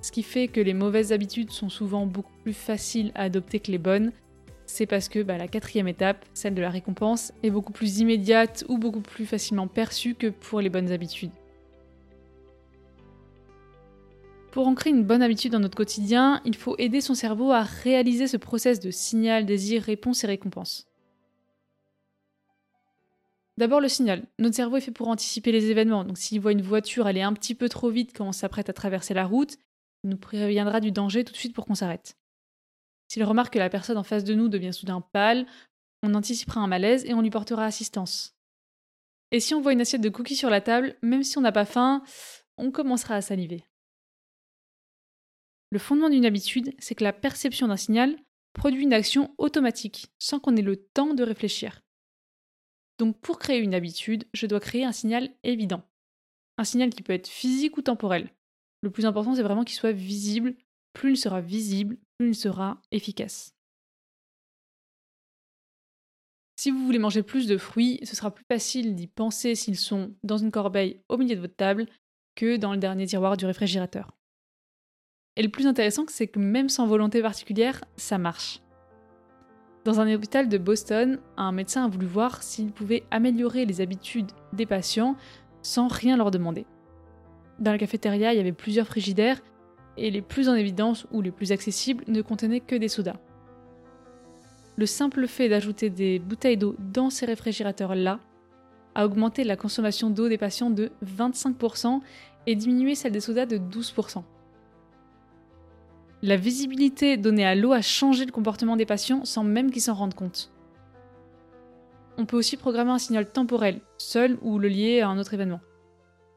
Ce 0.02 0.12
qui 0.12 0.22
fait 0.22 0.48
que 0.48 0.60
les 0.60 0.74
mauvaises 0.74 1.14
habitudes 1.14 1.52
sont 1.52 1.70
souvent 1.70 2.06
beaucoup 2.06 2.34
plus 2.44 2.54
faciles 2.54 3.12
à 3.16 3.24
adopter 3.24 3.60
que 3.60 3.72
les 3.72 3.78
bonnes, 3.78 4.12
c'est 4.66 4.86
parce 4.86 5.08
que 5.08 5.24
bah, 5.24 5.38
la 5.38 5.48
quatrième 5.48 5.88
étape, 5.88 6.26
celle 6.34 6.56
de 6.56 6.62
la 6.62 6.70
récompense, 6.70 7.32
est 7.42 7.50
beaucoup 7.50 7.72
plus 7.72 8.00
immédiate 8.00 8.66
ou 8.68 8.78
beaucoup 8.78 9.02
plus 9.02 9.26
facilement 9.26 9.68
perçue 9.68 10.14
que 10.14 10.28
pour 10.28 10.60
les 10.60 10.70
bonnes 10.70 10.92
habitudes. 10.92 11.32
Pour 14.52 14.68
ancrer 14.68 14.90
une 14.90 15.04
bonne 15.04 15.22
habitude 15.22 15.52
dans 15.54 15.60
notre 15.60 15.78
quotidien, 15.78 16.42
il 16.44 16.56
faut 16.56 16.76
aider 16.80 17.00
son 17.00 17.14
cerveau 17.14 17.52
à 17.52 17.62
réaliser 17.62 18.28
ce 18.28 18.38
process 18.38 18.80
de 18.80 18.92
signal, 18.92 19.46
désir, 19.46 19.84
réponse 19.84 20.24
et 20.24 20.28
récompense. 20.28 20.88
D'abord 23.58 23.82
le 23.82 23.88
signal. 23.88 24.28
Notre 24.38 24.56
cerveau 24.56 24.78
est 24.78 24.82
fait 24.82 24.92
pour 24.92 25.08
anticiper 25.08 25.52
les 25.52 25.72
événements. 25.72 26.04
Donc 26.04 26.18
s'il 26.18 26.40
voit 26.40 26.52
une 26.52 26.62
voiture 26.62 27.08
aller 27.08 27.22
un 27.22 27.34
petit 27.34 27.56
peu 27.56 27.70
trop 27.70 27.90
vite 27.90 28.16
quand 28.16 28.28
on 28.28 28.32
s'apprête 28.32 28.70
à 28.70 28.74
traverser 28.74 29.14
la 29.14 29.26
route, 29.26 29.58
il 30.04 30.12
nous 30.12 30.18
préviendra 30.18 30.80
du 30.80 30.92
danger 30.92 31.24
tout 31.24 31.34
de 31.34 31.38
suite 31.38 31.56
pour 31.56 31.66
qu'on 31.66 31.76
s'arrête. 31.76 32.16
S'il 33.08 33.24
remarque 33.24 33.54
que 33.54 33.60
la 33.60 33.70
personne 33.70 33.98
en 33.98 34.04
face 34.04 34.24
de 34.24 34.36
nous 34.36 34.48
devient 34.48 34.74
soudain 34.74 35.02
pâle, 35.02 35.48
on 36.04 36.14
anticipera 36.14 36.60
un 36.60 36.68
malaise 36.68 37.04
et 37.06 37.14
on 37.14 37.22
lui 37.22 37.32
portera 37.32 37.66
assistance. 37.66 38.36
Et 39.32 39.40
si 39.40 39.56
on 39.56 39.62
voit 39.62 39.74
une 39.74 39.82
assiette 39.82 40.02
de 40.02 40.10
cookies 40.10 40.36
sur 40.36 40.50
la 40.50 40.62
table, 40.62 40.96
même 41.02 41.24
si 41.24 41.38
on 41.38 41.42
n'a 41.42 41.52
pas 41.52 41.66
faim, 41.66 42.04
on 42.58 42.72
commencera 42.72 43.16
à 43.16 43.22
saliver. 43.22 43.64
Le 45.72 45.80
fondement 45.80 46.10
d'une 46.10 46.26
habitude, 46.26 46.74
c'est 46.80 46.96
que 46.96 47.04
la 47.04 47.12
perception 47.12 47.68
d'un 47.68 47.76
signal 47.76 48.16
produit 48.54 48.84
une 48.84 48.94
action 48.94 49.34
automatique, 49.38 50.08
sans 50.20 50.40
qu'on 50.40 50.56
ait 50.56 50.62
le 50.62 50.78
temps 50.78 51.14
de 51.14 51.24
réfléchir. 51.24 51.82
Donc 52.98 53.20
pour 53.20 53.40
créer 53.40 53.60
une 53.60 53.74
habitude, 53.74 54.26
je 54.34 54.48
dois 54.48 54.60
créer 54.60 54.84
un 54.84 54.92
signal 54.92 55.30
évident. 55.44 55.84
Un 56.58 56.64
signal 56.64 56.90
qui 56.90 57.04
peut 57.04 57.14
être 57.14 57.28
physique 57.28 57.78
ou 57.78 57.82
temporel. 57.82 58.30
Le 58.82 58.90
plus 58.90 59.06
important, 59.06 59.36
c'est 59.36 59.44
vraiment 59.44 59.64
qu'il 59.64 59.76
soit 59.76 59.92
visible. 59.92 60.56
Plus 60.94 61.12
il 61.12 61.18
sera 61.18 61.42
visible, 61.42 61.98
plus 62.18 62.30
il 62.30 62.36
sera 62.36 62.82
efficace. 62.92 63.54
Si 66.60 66.72
vous 66.72 66.84
voulez 66.84 66.98
manger 66.98 67.22
plus 67.22 67.46
de 67.46 67.58
fruits, 67.58 68.00
ce 68.04 68.16
sera 68.16 68.34
plus 68.34 68.46
facile 68.52 68.96
d'y 68.96 69.06
penser 69.06 69.54
s'ils 69.54 69.78
sont 69.78 70.16
dans 70.24 70.38
une 70.38 70.50
corbeille 70.50 71.00
au 71.08 71.18
milieu 71.18 71.36
de 71.36 71.42
votre 71.42 71.56
table 71.56 71.86
que 72.36 72.58
dans 72.58 72.72
le 72.72 72.80
dernier 72.80 73.06
tiroir 73.06 73.38
du 73.38 73.46
réfrigérateur. 73.46 74.18
Et 75.36 75.44
le 75.44 75.50
plus 75.50 75.68
intéressant, 75.68 76.06
c'est 76.08 76.28
que 76.28 76.40
même 76.40 76.68
sans 76.68 76.88
volonté 76.88 77.22
particulière, 77.22 77.84
ça 77.96 78.18
marche. 78.18 78.60
Dans 79.88 80.02
un 80.02 80.14
hôpital 80.14 80.50
de 80.50 80.58
Boston, 80.58 81.18
un 81.38 81.54
médecin 81.54 81.86
a 81.86 81.88
voulu 81.88 82.08
voir 82.08 82.44
s'il 82.44 82.74
pouvait 82.74 83.06
améliorer 83.10 83.64
les 83.64 83.80
habitudes 83.80 84.34
des 84.52 84.66
patients 84.66 85.16
sans 85.62 85.88
rien 85.88 86.18
leur 86.18 86.30
demander. 86.30 86.66
Dans 87.60 87.72
la 87.72 87.78
cafétéria, 87.78 88.34
il 88.34 88.38
y 88.38 88.42
avait 88.42 88.52
plusieurs 88.52 88.86
frigidaires 88.86 89.40
et 89.96 90.12
les 90.12 90.22
plus 90.22 90.50
en 90.50 90.56
évidence 90.56 91.08
ou 91.14 91.22
les 91.22 91.32
plus 91.32 91.54
accessibles 91.54 92.04
ne 92.10 92.22
contenaient 92.22 92.60
que 92.60 92.76
des 92.76 92.90
sodas. 92.90 93.16
Le 94.76 94.86
simple 94.86 95.26
fait 95.26 95.48
d'ajouter 95.48 95.90
des 95.90 96.20
bouteilles 96.20 96.58
d'eau 96.58 96.76
dans 96.80 97.10
ces 97.10 97.26
réfrigérateurs-là 97.26 98.20
a 98.94 99.06
augmenté 99.06 99.46
la 99.46 99.56
consommation 99.56 100.10
d'eau 100.10 100.28
des 100.28 100.38
patients 100.38 100.70
de 100.70 100.92
25% 101.06 102.02
et 102.46 102.56
diminué 102.58 102.94
celle 102.94 103.14
des 103.14 103.22
sodas 103.22 103.46
de 103.46 103.58
12%. 103.58 104.22
La 106.24 106.36
visibilité 106.36 107.16
donnée 107.16 107.46
à 107.46 107.54
l'eau 107.54 107.74
a 107.74 107.82
changé 107.82 108.26
le 108.26 108.32
comportement 108.32 108.76
des 108.76 108.88
patients 108.88 109.24
sans 109.24 109.44
même 109.44 109.70
qu'ils 109.70 109.84
s'en 109.84 109.94
rendent 109.94 110.16
compte. 110.16 110.52
On 112.18 112.26
peut 112.26 112.38
aussi 112.38 112.58
programmer 112.58 112.90
un 112.90 112.98
signal 112.98 113.32
temporel, 113.32 113.82
seul 114.00 114.40
ou 114.42 114.58
le 114.58 114.68
lier 114.68 115.02
à 115.02 115.10
un 115.10 115.20
autre 115.20 115.36
événement. 115.36 115.62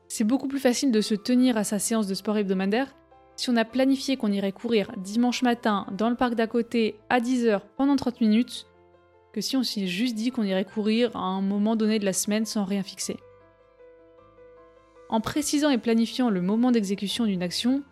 C'est 0.09 0.25
beaucoup 0.25 0.49
plus 0.49 0.59
facile 0.59 0.93
de 0.93 1.01
se 1.01 1.15
tenir 1.15 1.57
à 1.57 1.65
sa 1.65 1.79
séance 1.79 2.07
de 2.07 2.15
sport 2.15 2.37
hebdomadaire 2.37 2.95
si 3.37 3.49
on 3.49 3.57
a 3.57 3.65
planifié 3.65 4.19
qu'on 4.19 4.33
irait 4.33 4.53
courir 4.53 4.93
dimanche 4.99 5.41
matin 5.43 5.87
dans 5.97 6.11
le 6.11 6.17
parc 6.17 6.35
d'à 6.35 6.47
côté 6.47 6.97
à 7.09 7.21
10h 7.21 7.63
pendant 7.79 7.97
30 7.97 8.21
minutes 8.21 8.67
que 9.33 9.41
si 9.41 9.57
on 9.57 9.63
s'est 9.63 9.87
juste 9.87 10.15
dit 10.15 10.31
qu'on 10.31 10.43
irait 10.43 10.67
courir 10.67 11.17
à 11.17 11.21
un 11.21 11.41
moment 11.41 11.75
donné 11.75 11.99
de 11.99 12.05
la 12.05 12.13
semaine 12.13 12.45
sans 12.45 12.65
rien 12.65 12.83
fixer. 12.83 13.17
En 15.09 15.23
précisant 15.23 15.71
et 15.71 15.79
planifiant 15.79 16.29
le 16.29 16.43
moment 16.43 16.71
d'exécution 16.71 17.25
d'une 17.25 17.43
action, 17.43 17.83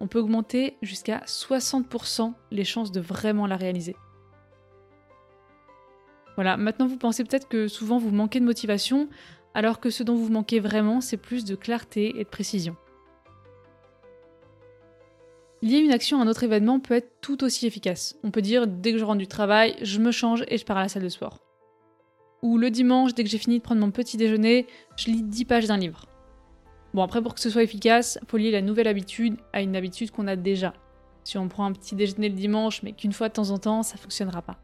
on 0.00 0.08
peut 0.08 0.18
augmenter 0.18 0.76
jusqu'à 0.82 1.18
60% 1.26 2.32
les 2.50 2.64
chances 2.64 2.90
de 2.90 3.00
vraiment 3.00 3.46
la 3.46 3.56
réaliser. 3.56 3.94
Voilà, 6.34 6.56
maintenant 6.56 6.86
vous 6.86 6.96
pensez 6.96 7.22
peut-être 7.22 7.48
que 7.48 7.68
souvent 7.68 7.98
vous 7.98 8.10
manquez 8.10 8.40
de 8.40 8.46
motivation, 8.46 9.08
alors 9.54 9.78
que 9.78 9.90
ce 9.90 10.02
dont 10.02 10.14
vous 10.14 10.30
manquez 10.30 10.58
vraiment, 10.58 11.00
c'est 11.00 11.16
plus 11.16 11.44
de 11.44 11.54
clarté 11.54 12.18
et 12.18 12.24
de 12.24 12.28
précision. 12.28 12.76
Lier 15.62 15.78
une 15.78 15.92
action 15.92 16.18
à 16.18 16.22
un 16.22 16.28
autre 16.28 16.44
événement 16.44 16.80
peut 16.80 16.94
être 16.94 17.20
tout 17.20 17.44
aussi 17.44 17.66
efficace. 17.66 18.16
On 18.24 18.30
peut 18.30 18.40
dire 18.40 18.66
dès 18.66 18.92
que 18.92 18.98
je 18.98 19.04
rentre 19.04 19.18
du 19.18 19.26
travail, 19.26 19.76
je 19.82 19.98
me 19.98 20.10
change 20.10 20.42
et 20.48 20.56
je 20.56 20.64
pars 20.64 20.78
à 20.78 20.82
la 20.82 20.88
salle 20.88 21.02
de 21.02 21.10
sport. 21.10 21.40
Ou 22.40 22.56
le 22.56 22.70
dimanche, 22.70 23.14
dès 23.14 23.22
que 23.22 23.28
j'ai 23.28 23.36
fini 23.36 23.58
de 23.58 23.62
prendre 23.62 23.82
mon 23.82 23.90
petit 23.90 24.16
déjeuner, 24.16 24.66
je 24.96 25.10
lis 25.10 25.22
10 25.22 25.44
pages 25.44 25.66
d'un 25.66 25.76
livre. 25.76 26.06
Bon, 26.92 27.02
après, 27.02 27.22
pour 27.22 27.34
que 27.34 27.40
ce 27.40 27.50
soit 27.50 27.62
efficace, 27.62 28.18
faut 28.26 28.36
lier 28.36 28.50
la 28.50 28.62
nouvelle 28.62 28.88
habitude 28.88 29.36
à 29.52 29.60
une 29.60 29.76
habitude 29.76 30.10
qu'on 30.10 30.26
a 30.26 30.36
déjà. 30.36 30.74
Si 31.24 31.38
on 31.38 31.48
prend 31.48 31.64
un 31.64 31.72
petit 31.72 31.94
déjeuner 31.94 32.28
le 32.28 32.34
dimanche, 32.34 32.82
mais 32.82 32.92
qu'une 32.92 33.12
fois 33.12 33.28
de 33.28 33.34
temps 33.34 33.50
en 33.50 33.58
temps, 33.58 33.82
ça 33.82 33.96
fonctionnera 33.96 34.42
pas. 34.42 34.58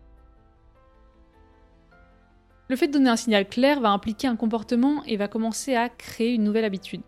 Le 2.69 2.75
fait 2.75 2.89
de 2.89 2.93
donner 2.95 3.11
un 3.11 3.17
signal 3.17 3.49
clair 3.49 3.81
va 3.81 3.91
impliquer 3.91 4.27
un 4.27 4.35
comportement 4.35 5.05
et 5.05 5.17
va 5.17 5.29
commencer 5.29 5.77
à 5.77 5.89
créer 5.89 6.35
une 6.35 6.43
nouvelle 6.43 6.65
habitude. 6.65 7.03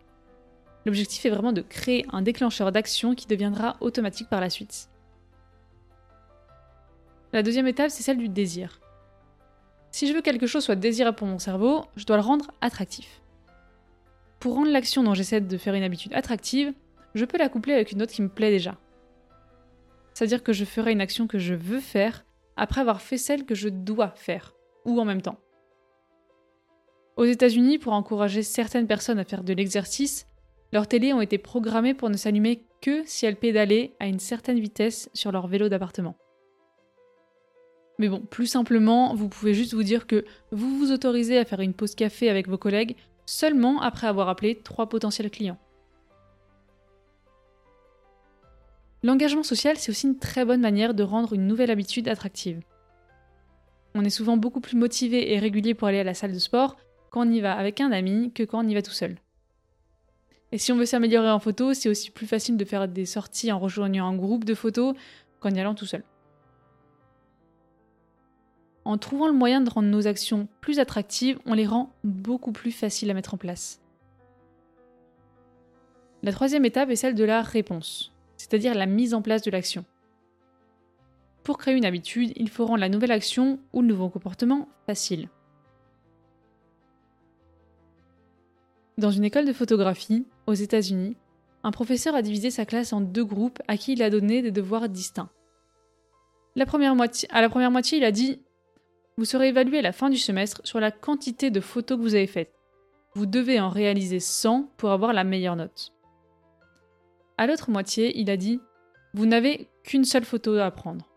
L'objectif 0.87 1.27
est 1.27 1.31
vraiment 1.31 1.53
de 1.53 1.63
créer 1.63 2.07
un 2.13 2.23
déclencheur 2.23 2.71
d'action 2.71 3.17
qui 3.17 3.27
deviendra 3.27 3.77
automatique 3.81 4.29
par 4.29 4.41
la 4.41 4.51
suite. 4.51 4.89
La 7.33 7.43
deuxième 7.43 7.67
étape, 7.67 7.91
c'est 7.91 8.05
celle 8.05 8.19
du 8.19 8.29
désir. 8.29 8.81
Si 9.91 10.07
je 10.07 10.13
veux 10.13 10.21
que 10.21 10.25
quelque 10.25 10.47
chose 10.47 10.65
soit 10.65 10.77
désirable 10.77 11.17
pour 11.17 11.27
mon 11.27 11.41
cerveau, 11.41 11.85
je 11.97 12.07
dois 12.07 12.17
le 12.17 12.23
rendre 12.23 12.53
attractif. 12.61 13.18
Pour 14.41 14.55
rendre 14.55 14.71
l'action 14.71 15.03
dont 15.03 15.15
j'essaie 15.15 15.41
de 15.41 15.57
faire 15.59 15.75
une 15.75 15.83
habitude 15.83 16.15
attractive, 16.15 16.73
je 17.15 17.25
peux 17.25 17.39
la 17.39 17.49
coupler 17.49 17.75
avec 17.75 17.93
une 17.93 18.03
autre 18.03 18.13
qui 18.13 18.23
me 18.23 18.29
plaît 18.29 18.51
déjà. 18.51 18.79
C'est-à-dire 20.15 20.43
que 20.43 20.53
je 20.53 20.65
ferai 20.65 20.93
une 20.93 21.01
action 21.01 21.27
que 21.27 21.39
je 21.39 21.55
veux 21.55 21.81
faire 21.81 22.25
après 22.57 22.81
avoir 22.81 23.01
fait 23.01 23.19
celle 23.19 23.45
que 23.45 23.55
je 23.55 23.69
dois 23.69 24.11
faire, 24.11 24.55
ou 24.85 25.01
en 25.01 25.05
même 25.05 25.23
temps. 25.23 25.39
Aux 27.17 27.25
États-Unis, 27.25 27.79
pour 27.79 27.93
encourager 27.93 28.43
certaines 28.43 28.87
personnes 28.87 29.19
à 29.19 29.25
faire 29.25 29.43
de 29.43 29.53
l'exercice, 29.53 30.27
leurs 30.73 30.87
télés 30.87 31.13
ont 31.13 31.21
été 31.21 31.39
programmées 31.39 31.95
pour 31.95 32.11
ne 32.11 32.17
s'allumer 32.17 32.65
que 32.81 33.03
si 33.07 33.27
elles 33.27 33.37
pédalaient 33.37 33.95
à 33.99 34.07
une 34.07 34.21
certaine 34.21 34.61
vitesse 34.61 35.11
sur 35.15 35.33
leur 35.33 35.49
vélo 35.49 35.69
d'appartement. 35.69 36.17
Mais 37.99 38.09
bon, 38.09 38.21
plus 38.21 38.47
simplement, 38.47 39.15
vous 39.15 39.29
pouvez 39.29 39.55
juste 39.55 39.75
vous 39.75 39.83
dire 39.83 40.07
que 40.07 40.25
vous 40.53 40.79
vous 40.79 40.93
autorisez 40.93 41.39
à 41.39 41.45
faire 41.45 41.61
une 41.61 41.75
pause 41.75 41.97
café 41.97 42.29
avec 42.29 42.49
vos 42.49 42.59
collègues 42.59 42.95
seulement 43.29 43.83
après 43.83 44.07
avoir 44.07 44.31
appelé 44.31 44.55
trois 44.55 44.89
potentiels 44.89 45.31
clients. 45.31 45.59
L'engagement 49.03 49.43
social, 49.43 49.77
c'est 49.77 49.91
aussi 49.91 50.07
une 50.07 50.19
très 50.19 50.47
bonne 50.47 50.63
manière 50.63 50.95
de 50.95 51.03
rendre 51.03 51.35
une 51.35 51.47
nouvelle 51.47 51.71
habitude 51.71 52.09
attractive. 52.09 52.63
On 53.95 54.03
est 54.03 54.11
souvent 54.11 54.39
beaucoup 54.39 54.61
plus 54.61 54.79
motivé 54.79 55.35
et 55.35 55.39
régulier 55.39 55.75
pour 55.75 55.89
aller 55.89 56.01
à 56.01 56.05
la 56.05 56.15
salle 56.15 56.33
de 56.33 56.39
sport 56.39 56.79
quand 57.11 57.27
on 57.27 57.31
y 57.31 57.43
va 57.43 57.53
avec 57.53 57.83
un 57.83 57.93
ami 57.93 58.33
que 58.33 58.45
quand 58.45 58.65
on 58.65 58.69
y 58.69 58.75
va 58.75 58.81
tout 58.81 58.93
seul. 58.93 59.17
Et 60.51 60.57
si 60.57 60.73
on 60.73 60.77
veut 60.77 60.87
s'améliorer 60.87 61.31
en 61.31 61.39
photo, 61.39 61.75
c'est 61.75 61.91
aussi 61.91 62.11
plus 62.11 62.27
facile 62.27 62.57
de 62.57 62.65
faire 62.65 62.89
des 62.89 63.05
sorties 63.05 63.53
en 63.53 63.59
rejoignant 63.59 64.09
un 64.09 64.17
groupe 64.17 64.45
de 64.45 64.55
photos 64.55 64.95
qu'en 65.41 65.51
y 65.51 65.61
allant 65.61 65.75
tout 65.75 65.87
seul. 65.87 66.03
En 68.89 68.97
trouvant 68.97 69.27
le 69.27 69.35
moyen 69.35 69.61
de 69.61 69.69
rendre 69.69 69.91
nos 69.91 70.07
actions 70.07 70.49
plus 70.63 70.79
attractives, 70.79 71.39
on 71.45 71.53
les 71.53 71.67
rend 71.67 71.93
beaucoup 72.05 72.53
plus 72.53 72.73
faciles 72.73 73.11
à 73.11 73.15
mettre 73.15 73.35
en 73.35 73.37
place. 73.37 73.83
La 76.23 76.33
troisième 76.33 76.65
étape 76.65 76.89
est 76.89 76.97
celle 76.97 77.15
de 77.15 77.25
la 77.25 77.43
réponse, 77.43 78.15
c'est-à-dire 78.39 78.75
la 78.75 78.87
mise 78.87 79.13
en 79.13 79.21
place 79.21 79.43
de 79.43 79.51
l'action. 79.51 79.85
Pour 81.45 81.59
créer 81.59 81.75
une 81.75 81.85
habitude, 81.85 82.33
il 82.37 82.49
faut 82.49 82.65
rendre 82.65 82.81
la 82.81 82.89
nouvelle 82.89 83.13
action 83.13 83.61
ou 83.75 83.83
le 83.83 83.89
nouveau 83.89 84.09
comportement 84.09 84.71
facile. 84.87 85.29
Dans 88.97 89.11
une 89.11 89.25
école 89.25 89.45
de 89.45 89.53
photographie, 89.53 90.25
aux 90.47 90.55
États-Unis, 90.55 91.15
un 91.63 91.73
professeur 91.73 92.15
a 92.15 92.23
divisé 92.23 92.51
sa 92.51 92.65
classe 92.65 92.95
en 92.95 93.03
deux 93.03 93.27
groupes 93.27 93.61
à 93.69 93.77
qui 93.77 93.93
il 93.93 94.03
a 94.03 94.09
donné 94.09 94.41
des 94.41 94.51
devoirs 94.51 94.89
distincts. 94.89 95.29
À 96.57 96.61
la 96.61 96.65
première 96.65 97.71
moitié, 97.71 97.99
il 97.99 98.05
a 98.05 98.13
dit 98.13 98.41
vous 99.19 99.25
serez 99.25 99.49
évalué 99.49 99.81
à 99.81 99.83
la 99.83 99.93
fin 99.93 100.11
du 100.11 100.17
semestre 100.17 100.61
sur 100.63 100.79
la 100.79 100.93
quantité 100.93 101.51
de 101.51 101.59
photos 101.59 101.99
que 101.99 102.03
vous 102.03 102.15
avez 102.15 102.29
faites. 102.29 102.55
Vous 103.15 103.27
devez 103.27 103.59
en 103.59 103.69
réaliser 103.69 104.21
100 104.21 104.71
pour 104.77 104.93
avoir 104.93 105.13
la 105.13 105.25
meilleure 105.25 105.57
note. 105.57 105.93
À 107.37 107.49
l'autre 107.49 107.69
moitié, 107.69 108.17
il 108.17 108.31
a 108.31 108.37
dit 108.37 108.61
Vous 109.15 109.27
n'avez 109.27 109.69
qu'une 109.83 110.05
seule 110.05 110.25
photo 110.25 110.57
à 110.57 110.71
prendre. 110.71 111.11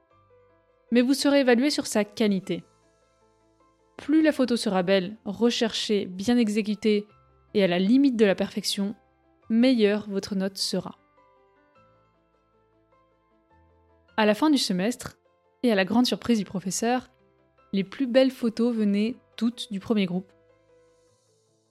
Mais 0.91 1.01
vous 1.01 1.13
serez 1.13 1.41
évalué 1.41 1.70
sur 1.70 1.86
sa 1.86 2.03
qualité. 2.03 2.63
Plus 3.98 4.24
la 4.24 4.31
photo 4.31 4.58
sera 4.58 4.81
belle, 4.81 5.15
recherchée, 5.24 6.08
bien 6.08 6.38
exécutée 6.38 7.05
et 7.53 7.63
à 7.63 7.67
la 7.67 7.77
limite 7.77 8.15
de 8.15 8.25
la 8.25 8.34
perfection, 8.34 8.96
meilleure 9.50 10.10
votre 10.10 10.34
note 10.34 10.58
sera. 10.58 10.98
À 14.17 14.25
la 14.25 14.34
fin 14.34 14.50
du 14.50 14.58
semestre, 14.58 15.17
et 15.62 15.72
à 15.72 15.75
la 15.75 15.86
grande 15.86 16.08
surprise 16.08 16.39
du 16.39 16.46
professeur, 16.46 17.12
les 17.73 17.83
plus 17.83 18.07
belles 18.07 18.31
photos 18.31 18.75
venaient 18.75 19.15
toutes 19.37 19.71
du 19.71 19.79
premier 19.79 20.05
groupe. 20.05 20.31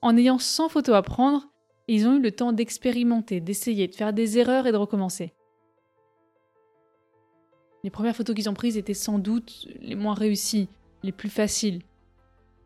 En 0.02 0.16
ayant 0.16 0.38
100 0.38 0.70
photos 0.70 0.94
à 0.94 1.02
prendre, 1.02 1.46
ils 1.88 2.06
ont 2.06 2.16
eu 2.16 2.20
le 2.20 2.32
temps 2.32 2.52
d'expérimenter, 2.52 3.40
d'essayer, 3.40 3.86
de 3.86 3.94
faire 3.94 4.12
des 4.12 4.38
erreurs 4.38 4.66
et 4.66 4.72
de 4.72 4.76
recommencer. 4.76 5.34
Les 7.84 7.90
premières 7.90 8.16
photos 8.16 8.34
qu'ils 8.34 8.48
ont 8.48 8.54
prises 8.54 8.76
étaient 8.76 8.94
sans 8.94 9.18
doute 9.18 9.66
les 9.80 9.94
moins 9.94 10.14
réussies, 10.14 10.68
les 11.02 11.12
plus 11.12 11.30
faciles. 11.30 11.80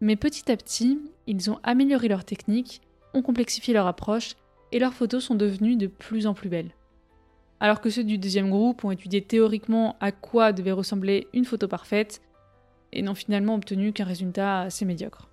Mais 0.00 0.16
petit 0.16 0.50
à 0.50 0.56
petit, 0.56 1.00
ils 1.26 1.50
ont 1.50 1.58
amélioré 1.62 2.08
leur 2.08 2.24
technique, 2.24 2.82
ont 3.14 3.22
complexifié 3.22 3.74
leur 3.74 3.86
approche 3.86 4.34
et 4.72 4.78
leurs 4.78 4.92
photos 4.92 5.24
sont 5.24 5.36
devenues 5.36 5.76
de 5.76 5.86
plus 5.86 6.26
en 6.26 6.34
plus 6.34 6.48
belles. 6.48 6.72
Alors 7.60 7.80
que 7.80 7.90
ceux 7.90 8.04
du 8.04 8.18
deuxième 8.18 8.50
groupe 8.50 8.84
ont 8.84 8.90
étudié 8.90 9.22
théoriquement 9.22 9.96
à 10.00 10.12
quoi 10.12 10.52
devait 10.52 10.72
ressembler 10.72 11.28
une 11.32 11.44
photo 11.44 11.68
parfaite 11.68 12.20
et 12.94 13.02
n'ont 13.02 13.14
finalement 13.14 13.54
obtenu 13.54 13.92
qu'un 13.92 14.04
résultat 14.04 14.60
assez 14.60 14.84
médiocre. 14.84 15.28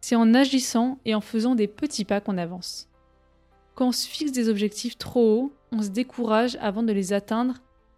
C'est 0.00 0.16
en 0.16 0.34
agissant 0.34 0.98
et 1.04 1.14
en 1.14 1.20
faisant 1.20 1.54
des 1.54 1.66
petits 1.66 2.04
pas 2.04 2.20
qu'on 2.20 2.38
avance. 2.38 2.88
Quand 3.74 3.88
on 3.88 3.92
se 3.92 4.08
fixe 4.08 4.32
des 4.32 4.48
objectifs 4.48 4.98
trop 4.98 5.34
hauts, 5.34 5.52
on 5.72 5.82
se 5.82 5.88
décourage 5.88 6.56
avant 6.60 6.82
de 6.82 6.92
les 6.92 7.12
atteindre 7.12 7.54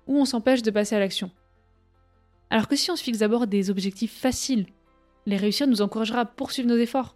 ou 0.07 0.19
on 0.19 0.25
s'empêche 0.25 0.63
de 0.63 0.71
passer 0.71 0.95
à 0.95 0.99
l'action. 0.99 1.31
Alors 2.51 2.69
que 2.69 2.77
si 2.77 2.91
on 2.91 2.97
se 2.97 3.03
fixe 3.03 3.19
d'abord 3.19 3.47
des 3.47 3.71
objectifs 3.71 4.13
faciles, 4.13 4.67
les 5.27 5.37
réussir 5.37 5.67
nous 5.67 5.83
encouragera 5.83 6.21
à 6.21 6.25
poursuivre 6.25 6.69
nos 6.69 6.77
efforts. 6.77 7.15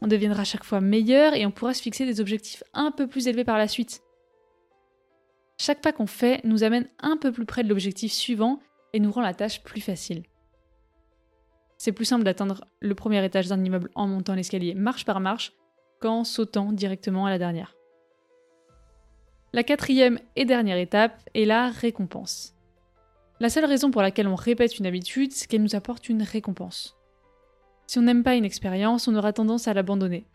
On 0.00 0.06
deviendra 0.06 0.44
chaque 0.44 0.64
fois 0.64 0.80
meilleur 0.80 1.34
et 1.34 1.44
on 1.44 1.50
pourra 1.50 1.74
se 1.74 1.82
fixer 1.82 2.06
des 2.06 2.20
objectifs 2.20 2.62
un 2.74 2.92
peu 2.92 3.08
plus 3.08 3.26
élevés 3.26 3.44
par 3.44 3.58
la 3.58 3.66
suite. 3.66 4.02
Chaque 5.58 5.80
pas 5.80 5.92
qu'on 5.92 6.06
fait 6.06 6.40
nous 6.44 6.62
amène 6.62 6.86
un 7.00 7.16
peu 7.16 7.32
plus 7.32 7.46
près 7.46 7.64
de 7.64 7.68
l'objectif 7.68 8.12
suivant 8.12 8.60
et 8.92 9.00
nous 9.00 9.12
rend 9.12 9.20
la 9.20 9.34
tâche 9.34 9.62
plus 9.62 9.80
facile. 9.80 10.22
C'est 11.76 11.92
plus 11.92 12.04
simple 12.04 12.24
d'atteindre 12.24 12.64
le 12.80 12.94
premier 12.94 13.24
étage 13.24 13.48
d'un 13.48 13.62
immeuble 13.64 13.90
en 13.94 14.08
montant 14.08 14.34
l'escalier 14.34 14.74
marche 14.74 15.04
par 15.04 15.20
marche 15.20 15.52
qu'en 16.00 16.24
sautant 16.24 16.72
directement 16.72 17.26
à 17.26 17.30
la 17.30 17.38
dernière. 17.38 17.74
La 19.52 19.62
quatrième 19.62 20.18
et 20.36 20.44
dernière 20.44 20.76
étape 20.76 21.22
est 21.34 21.44
la 21.44 21.68
récompense. 21.68 22.54
La 23.40 23.48
seule 23.48 23.64
raison 23.64 23.90
pour 23.90 24.02
laquelle 24.02 24.28
on 24.28 24.34
répète 24.34 24.78
une 24.78 24.86
habitude, 24.86 25.32
c'est 25.32 25.46
qu'elle 25.46 25.62
nous 25.62 25.76
apporte 25.76 26.08
une 26.08 26.22
récompense. 26.22 26.96
Si 27.86 27.98
on 27.98 28.02
n'aime 28.02 28.24
pas 28.24 28.34
une 28.34 28.44
expérience, 28.44 29.08
on 29.08 29.14
aura 29.14 29.32
tendance 29.32 29.68
à 29.68 29.74
l'abandonner. 29.74 30.26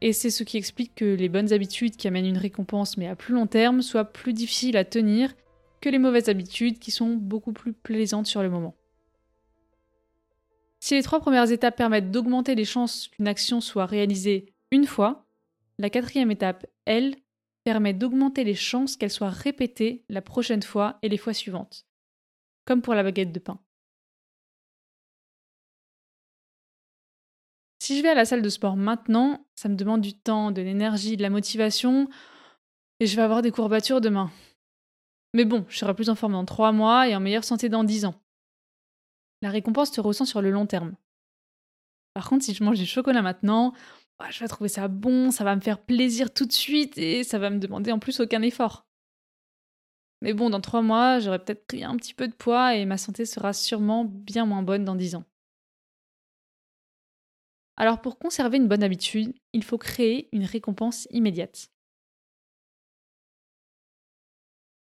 Et 0.00 0.12
c'est 0.12 0.30
ce 0.30 0.44
qui 0.44 0.56
explique 0.56 0.94
que 0.94 1.16
les 1.16 1.28
bonnes 1.28 1.52
habitudes 1.52 1.96
qui 1.96 2.06
amènent 2.06 2.26
une 2.26 2.38
récompense 2.38 2.96
mais 2.96 3.08
à 3.08 3.16
plus 3.16 3.34
long 3.34 3.46
terme 3.46 3.82
soient 3.82 4.04
plus 4.04 4.32
difficiles 4.32 4.76
à 4.76 4.84
tenir 4.84 5.34
que 5.80 5.88
les 5.88 5.98
mauvaises 5.98 6.28
habitudes 6.28 6.78
qui 6.78 6.90
sont 6.90 7.14
beaucoup 7.14 7.52
plus 7.52 7.72
plaisantes 7.72 8.26
sur 8.26 8.42
le 8.42 8.50
moment. 8.50 8.74
Si 10.80 10.94
les 10.94 11.02
trois 11.02 11.20
premières 11.20 11.50
étapes 11.50 11.76
permettent 11.76 12.10
d'augmenter 12.10 12.54
les 12.54 12.64
chances 12.64 13.08
qu'une 13.08 13.28
action 13.28 13.60
soit 13.60 13.86
réalisée 13.86 14.54
une 14.70 14.86
fois, 14.86 15.26
la 15.78 15.90
quatrième 15.90 16.30
étape, 16.30 16.66
elle, 16.84 17.16
permet 17.64 17.92
d'augmenter 17.92 18.44
les 18.44 18.54
chances 18.54 18.96
qu'elle 18.96 19.10
soit 19.10 19.30
répétée 19.30 20.04
la 20.08 20.22
prochaine 20.22 20.62
fois 20.62 20.98
et 21.02 21.08
les 21.08 21.18
fois 21.18 21.34
suivantes, 21.34 21.86
comme 22.64 22.80
pour 22.80 22.94
la 22.94 23.02
baguette 23.02 23.32
de 23.32 23.38
pain. 23.38 23.60
Si 27.78 27.96
je 27.96 28.02
vais 28.02 28.08
à 28.08 28.14
la 28.14 28.24
salle 28.24 28.42
de 28.42 28.48
sport 28.48 28.76
maintenant, 28.76 29.46
ça 29.54 29.68
me 29.68 29.76
demande 29.76 30.00
du 30.00 30.14
temps, 30.14 30.50
de 30.50 30.62
l'énergie, 30.62 31.16
de 31.16 31.22
la 31.22 31.30
motivation, 31.30 32.08
et 33.00 33.06
je 33.06 33.16
vais 33.16 33.22
avoir 33.22 33.42
des 33.42 33.50
courbatures 33.50 34.00
demain. 34.00 34.30
Mais 35.38 35.44
bon, 35.44 35.64
je 35.68 35.78
serai 35.78 35.94
plus 35.94 36.10
en 36.10 36.16
forme 36.16 36.32
dans 36.32 36.44
3 36.44 36.72
mois 36.72 37.06
et 37.06 37.14
en 37.14 37.20
meilleure 37.20 37.44
santé 37.44 37.68
dans 37.68 37.84
10 37.84 38.06
ans. 38.06 38.16
La 39.40 39.50
récompense 39.50 39.92
se 39.92 40.00
ressent 40.00 40.24
sur 40.24 40.42
le 40.42 40.50
long 40.50 40.66
terme. 40.66 40.96
Par 42.12 42.28
contre, 42.28 42.44
si 42.44 42.54
je 42.54 42.64
mange 42.64 42.76
du 42.76 42.86
chocolat 42.86 43.22
maintenant, 43.22 43.72
bah, 44.18 44.26
je 44.30 44.40
vais 44.40 44.48
trouver 44.48 44.68
ça 44.68 44.88
bon, 44.88 45.30
ça 45.30 45.44
va 45.44 45.54
me 45.54 45.60
faire 45.60 45.80
plaisir 45.80 46.34
tout 46.34 46.44
de 46.44 46.50
suite 46.50 46.98
et 46.98 47.22
ça 47.22 47.38
va 47.38 47.50
me 47.50 47.60
demander 47.60 47.92
en 47.92 48.00
plus 48.00 48.18
aucun 48.18 48.42
effort. 48.42 48.88
Mais 50.22 50.32
bon, 50.32 50.50
dans 50.50 50.60
3 50.60 50.82
mois, 50.82 51.20
j'aurai 51.20 51.38
peut-être 51.38 51.68
pris 51.68 51.84
un 51.84 51.96
petit 51.96 52.14
peu 52.14 52.26
de 52.26 52.34
poids 52.34 52.74
et 52.74 52.84
ma 52.84 52.98
santé 52.98 53.24
sera 53.24 53.52
sûrement 53.52 54.06
bien 54.06 54.44
moins 54.44 54.64
bonne 54.64 54.84
dans 54.84 54.96
10 54.96 55.14
ans. 55.14 55.24
Alors 57.76 58.00
pour 58.00 58.18
conserver 58.18 58.56
une 58.56 58.66
bonne 58.66 58.82
habitude, 58.82 59.32
il 59.52 59.62
faut 59.62 59.78
créer 59.78 60.28
une 60.32 60.46
récompense 60.46 61.06
immédiate. 61.12 61.70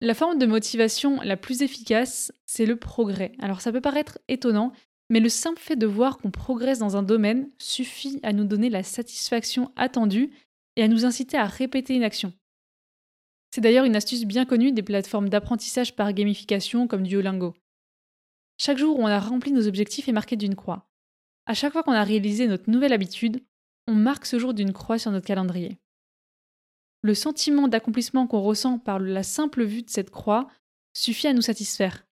La 0.06 0.13
forme 0.13 0.38
de 0.38 0.46
motivation 0.46 1.20
la 1.22 1.36
plus 1.36 1.63
efficace, 1.63 2.32
c'est 2.46 2.68
le 2.68 2.76
progrès. 2.76 3.32
Alors 3.39 3.62
ça 3.62 3.72
peut 3.72 3.82
paraître 3.82 4.20
étonnant, 4.28 4.72
mais 5.10 5.20
le 5.20 5.30
simple 5.30 5.60
fait 5.60 5.76
de 5.76 5.88
voir 5.88 6.20
qu'on 6.20 6.30
progresse 6.30 6.78
dans 6.78 6.96
un 6.96 7.02
domaine 7.02 7.50
suffit 7.58 8.20
à 8.22 8.32
nous 8.32 8.44
donner 8.44 8.70
la 8.70 8.84
satisfaction 8.84 9.72
attendue 9.76 10.30
et 10.76 10.84
à 10.84 10.88
nous 10.88 11.06
inciter 11.06 11.38
à 11.38 11.46
répéter 11.46 11.96
une 11.96 12.04
action. 12.04 12.34
C'est 13.50 13.62
d'ailleurs 13.62 13.86
une 13.86 13.96
astuce 13.96 14.26
bien 14.26 14.46
connue 14.46 14.72
des 14.72 14.84
plateformes 14.84 15.30
d'apprentissage 15.30 15.96
par 15.96 16.13
gamification 16.13 16.88
comme 16.88 17.02
Duolingo. 17.02 17.56
Chaque 18.60 18.78
jour 18.78 19.00
où 19.00 19.02
on 19.02 19.08
a 19.08 19.20
rempli 19.20 19.52
nos 19.52 19.68
objectifs 19.68 20.08
est 20.08 20.12
marqué 20.12 20.36
d'une 20.36 20.54
croix. 20.54 20.88
À 21.48 21.56
chaque 21.56 21.74
fois 21.74 21.82
qu'on 21.82 21.94
a 21.94 22.04
réalisé 22.04 22.46
notre 22.48 22.70
nouvelle 22.70 22.94
habitude, 22.94 23.44
on 23.88 23.96
marque 23.96 24.28
ce 24.28 24.38
jour 24.38 24.54
d'une 24.54 24.72
croix 24.72 25.00
sur 25.00 25.10
notre 25.10 25.26
calendrier 25.26 25.80
le 27.06 27.13
sentiment 27.13 27.68
d'accomplissement 27.68 28.26
qu'on 28.26 28.41
ressent 28.41 28.80
par 28.80 28.98
la 28.98 29.22
simple 29.22 29.63
vue 29.63 29.84
de 29.84 29.89
cette 29.91 30.10
croix 30.10 30.48
suffit 30.94 31.28
à 31.28 31.34
nous 31.34 31.41
satisfaire. 31.41 32.08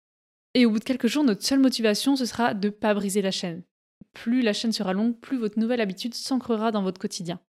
Et 0.54 0.66
au 0.66 0.70
bout 0.70 0.78
de 0.78 0.84
quelques 0.84 1.08
jours, 1.08 1.24
notre 1.24 1.42
seule 1.42 1.58
motivation, 1.58 2.14
ce 2.14 2.24
sera 2.24 2.54
de 2.54 2.68
ne 2.68 2.72
pas 2.72 2.94
briser 2.94 3.20
la 3.20 3.32
chaîne. 3.32 3.64
Plus 4.12 4.40
la 4.40 4.52
chaîne 4.52 4.70
sera 4.70 4.92
longue, 4.92 5.18
plus 5.18 5.36
votre 5.36 5.58
nouvelle 5.58 5.80
habitude 5.80 6.14
s'ancrera 6.14 6.70
dans 6.70 6.84
votre 6.84 7.00
quotidien. 7.00 7.40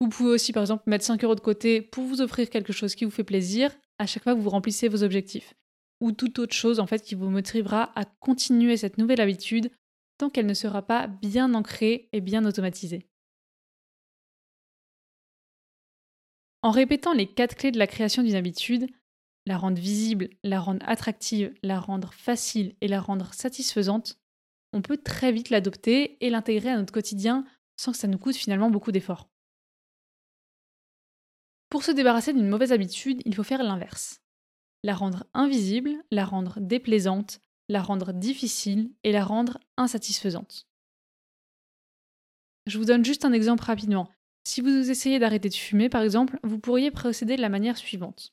Vous 0.00 0.08
pouvez 0.08 0.30
aussi, 0.30 0.52
par 0.52 0.64
exemple, 0.64 0.82
mettre 0.86 1.04
5 1.04 1.22
euros 1.22 1.36
de 1.36 1.40
côté 1.40 1.80
pour 1.80 2.02
vous 2.02 2.20
offrir 2.20 2.50
quelque 2.50 2.72
chose 2.72 2.96
qui 2.96 3.04
vous 3.04 3.12
fait 3.12 3.22
plaisir 3.22 3.70
à 3.98 4.06
chaque 4.06 4.24
fois 4.24 4.34
que 4.34 4.40
vous 4.40 4.50
remplissez 4.50 4.88
vos 4.88 5.04
objectifs. 5.04 5.54
Ou 6.00 6.10
toute 6.10 6.40
autre 6.40 6.54
chose, 6.54 6.80
en 6.80 6.88
fait, 6.88 7.02
qui 7.02 7.14
vous 7.14 7.30
motivera 7.30 7.92
à 7.94 8.04
continuer 8.04 8.76
cette 8.76 8.98
nouvelle 8.98 9.20
habitude 9.20 9.70
tant 10.18 10.30
qu'elle 10.30 10.46
ne 10.46 10.54
sera 10.54 10.82
pas 10.82 11.06
bien 11.06 11.54
ancrée 11.54 12.08
et 12.12 12.20
bien 12.20 12.44
automatisée. 12.44 13.06
En 16.66 16.72
répétant 16.72 17.12
les 17.12 17.28
quatre 17.28 17.54
clés 17.54 17.70
de 17.70 17.78
la 17.78 17.86
création 17.86 18.24
d'une 18.24 18.34
habitude, 18.34 18.88
la 19.46 19.56
rendre 19.56 19.78
visible, 19.78 20.30
la 20.42 20.58
rendre 20.58 20.84
attractive, 20.88 21.54
la 21.62 21.78
rendre 21.78 22.12
facile 22.12 22.74
et 22.80 22.88
la 22.88 23.00
rendre 23.00 23.32
satisfaisante, 23.32 24.18
on 24.72 24.82
peut 24.82 24.96
très 24.96 25.30
vite 25.30 25.50
l'adopter 25.50 26.16
et 26.26 26.28
l'intégrer 26.28 26.70
à 26.70 26.76
notre 26.76 26.92
quotidien 26.92 27.44
sans 27.76 27.92
que 27.92 27.98
ça 27.98 28.08
nous 28.08 28.18
coûte 28.18 28.34
finalement 28.34 28.68
beaucoup 28.68 28.90
d'efforts. 28.90 29.28
Pour 31.70 31.84
se 31.84 31.92
débarrasser 31.92 32.32
d'une 32.32 32.48
mauvaise 32.48 32.72
habitude, 32.72 33.22
il 33.24 33.36
faut 33.36 33.44
faire 33.44 33.62
l'inverse. 33.62 34.20
La 34.82 34.96
rendre 34.96 35.24
invisible, 35.34 35.92
la 36.10 36.24
rendre 36.24 36.58
déplaisante, 36.58 37.38
la 37.68 37.80
rendre 37.80 38.12
difficile 38.12 38.90
et 39.04 39.12
la 39.12 39.24
rendre 39.24 39.60
insatisfaisante. 39.76 40.66
Je 42.66 42.76
vous 42.76 42.86
donne 42.86 43.04
juste 43.04 43.24
un 43.24 43.32
exemple 43.32 43.62
rapidement. 43.62 44.10
Si 44.46 44.60
vous 44.60 44.92
essayez 44.92 45.18
d'arrêter 45.18 45.48
de 45.48 45.54
fumer, 45.54 45.88
par 45.88 46.02
exemple, 46.02 46.38
vous 46.44 46.60
pourriez 46.60 46.92
procéder 46.92 47.34
de 47.34 47.40
la 47.40 47.48
manière 47.48 47.76
suivante. 47.76 48.32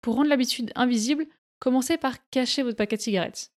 Pour 0.00 0.16
rendre 0.16 0.28
l'habitude 0.28 0.72
invisible, 0.74 1.28
commencez 1.60 1.96
par 1.96 2.28
cacher 2.30 2.64
votre 2.64 2.76
paquet 2.76 2.96
de 2.96 3.02
cigarettes. 3.02 3.52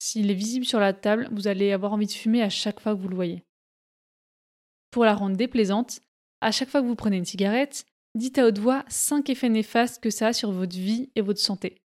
S'il 0.00 0.28
est 0.28 0.34
visible 0.34 0.64
sur 0.64 0.80
la 0.80 0.92
table, 0.92 1.28
vous 1.30 1.46
allez 1.46 1.70
avoir 1.70 1.92
envie 1.92 2.08
de 2.08 2.12
fumer 2.12 2.42
à 2.42 2.48
chaque 2.50 2.80
fois 2.80 2.96
que 2.96 3.00
vous 3.00 3.06
le 3.06 3.14
voyez. 3.14 3.44
Pour 4.90 5.04
la 5.04 5.14
rendre 5.14 5.36
déplaisante, 5.36 6.00
à 6.40 6.50
chaque 6.50 6.68
fois 6.68 6.82
que 6.82 6.88
vous 6.88 6.96
prenez 6.96 7.18
une 7.18 7.24
cigarette, 7.24 7.86
dites 8.16 8.38
à 8.38 8.46
haute 8.46 8.58
voix 8.58 8.84
5 8.88 9.30
effets 9.30 9.50
néfastes 9.50 10.02
que 10.02 10.10
ça 10.10 10.26
a 10.26 10.32
sur 10.32 10.50
votre 10.50 10.76
vie 10.76 11.12
et 11.14 11.20
votre 11.20 11.38
santé. 11.38 11.80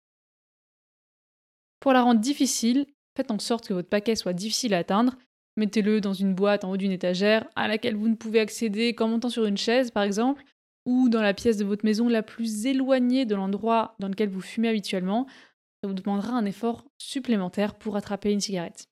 Pour 1.80 1.92
la 1.92 2.02
rendre 2.02 2.20
difficile, 2.20 2.86
faites 3.16 3.32
en 3.32 3.40
sorte 3.40 3.66
que 3.66 3.74
votre 3.74 3.88
paquet 3.88 4.14
soit 4.14 4.34
difficile 4.34 4.72
à 4.72 4.78
atteindre 4.78 5.16
Mettez-le 5.60 6.00
dans 6.00 6.14
une 6.14 6.34
boîte 6.34 6.64
en 6.64 6.70
haut 6.70 6.78
d'une 6.78 6.90
étagère 6.90 7.46
à 7.54 7.68
laquelle 7.68 7.94
vous 7.94 8.08
ne 8.08 8.14
pouvez 8.14 8.40
accéder 8.40 8.94
qu'en 8.94 9.08
montant 9.08 9.28
sur 9.28 9.44
une 9.44 9.58
chaise, 9.58 9.90
par 9.90 10.04
exemple, 10.04 10.42
ou 10.86 11.10
dans 11.10 11.20
la 11.20 11.34
pièce 11.34 11.58
de 11.58 11.66
votre 11.66 11.84
maison 11.84 12.08
la 12.08 12.22
plus 12.22 12.64
éloignée 12.64 13.26
de 13.26 13.34
l'endroit 13.34 13.94
dans 13.98 14.08
lequel 14.08 14.30
vous 14.30 14.40
fumez 14.40 14.70
habituellement. 14.70 15.26
Ça 15.82 15.88
vous 15.88 15.92
demandera 15.92 16.32
un 16.32 16.46
effort 16.46 16.86
supplémentaire 16.96 17.74
pour 17.74 17.98
attraper 17.98 18.32
une 18.32 18.40
cigarette. 18.40 18.86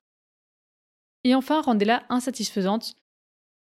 Et 1.24 1.34
enfin, 1.34 1.62
rendez-la 1.62 2.04
insatisfaisante 2.10 2.96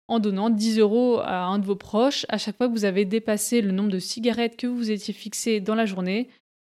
en 0.08 0.18
donnant 0.18 0.48
10 0.48 0.78
euros 0.78 1.18
à 1.18 1.44
un 1.44 1.58
de 1.58 1.66
vos 1.66 1.76
proches 1.76 2.24
à 2.30 2.38
chaque 2.38 2.56
fois 2.56 2.66
que 2.66 2.72
vous 2.72 2.86
avez 2.86 3.04
dépassé 3.04 3.60
le 3.60 3.72
nombre 3.72 3.90
de 3.90 3.98
cigarettes 3.98 4.56
que 4.56 4.66
vous 4.66 4.90
étiez 4.90 5.12
fixé 5.12 5.60
dans 5.60 5.74
la 5.74 5.84
journée, 5.84 6.30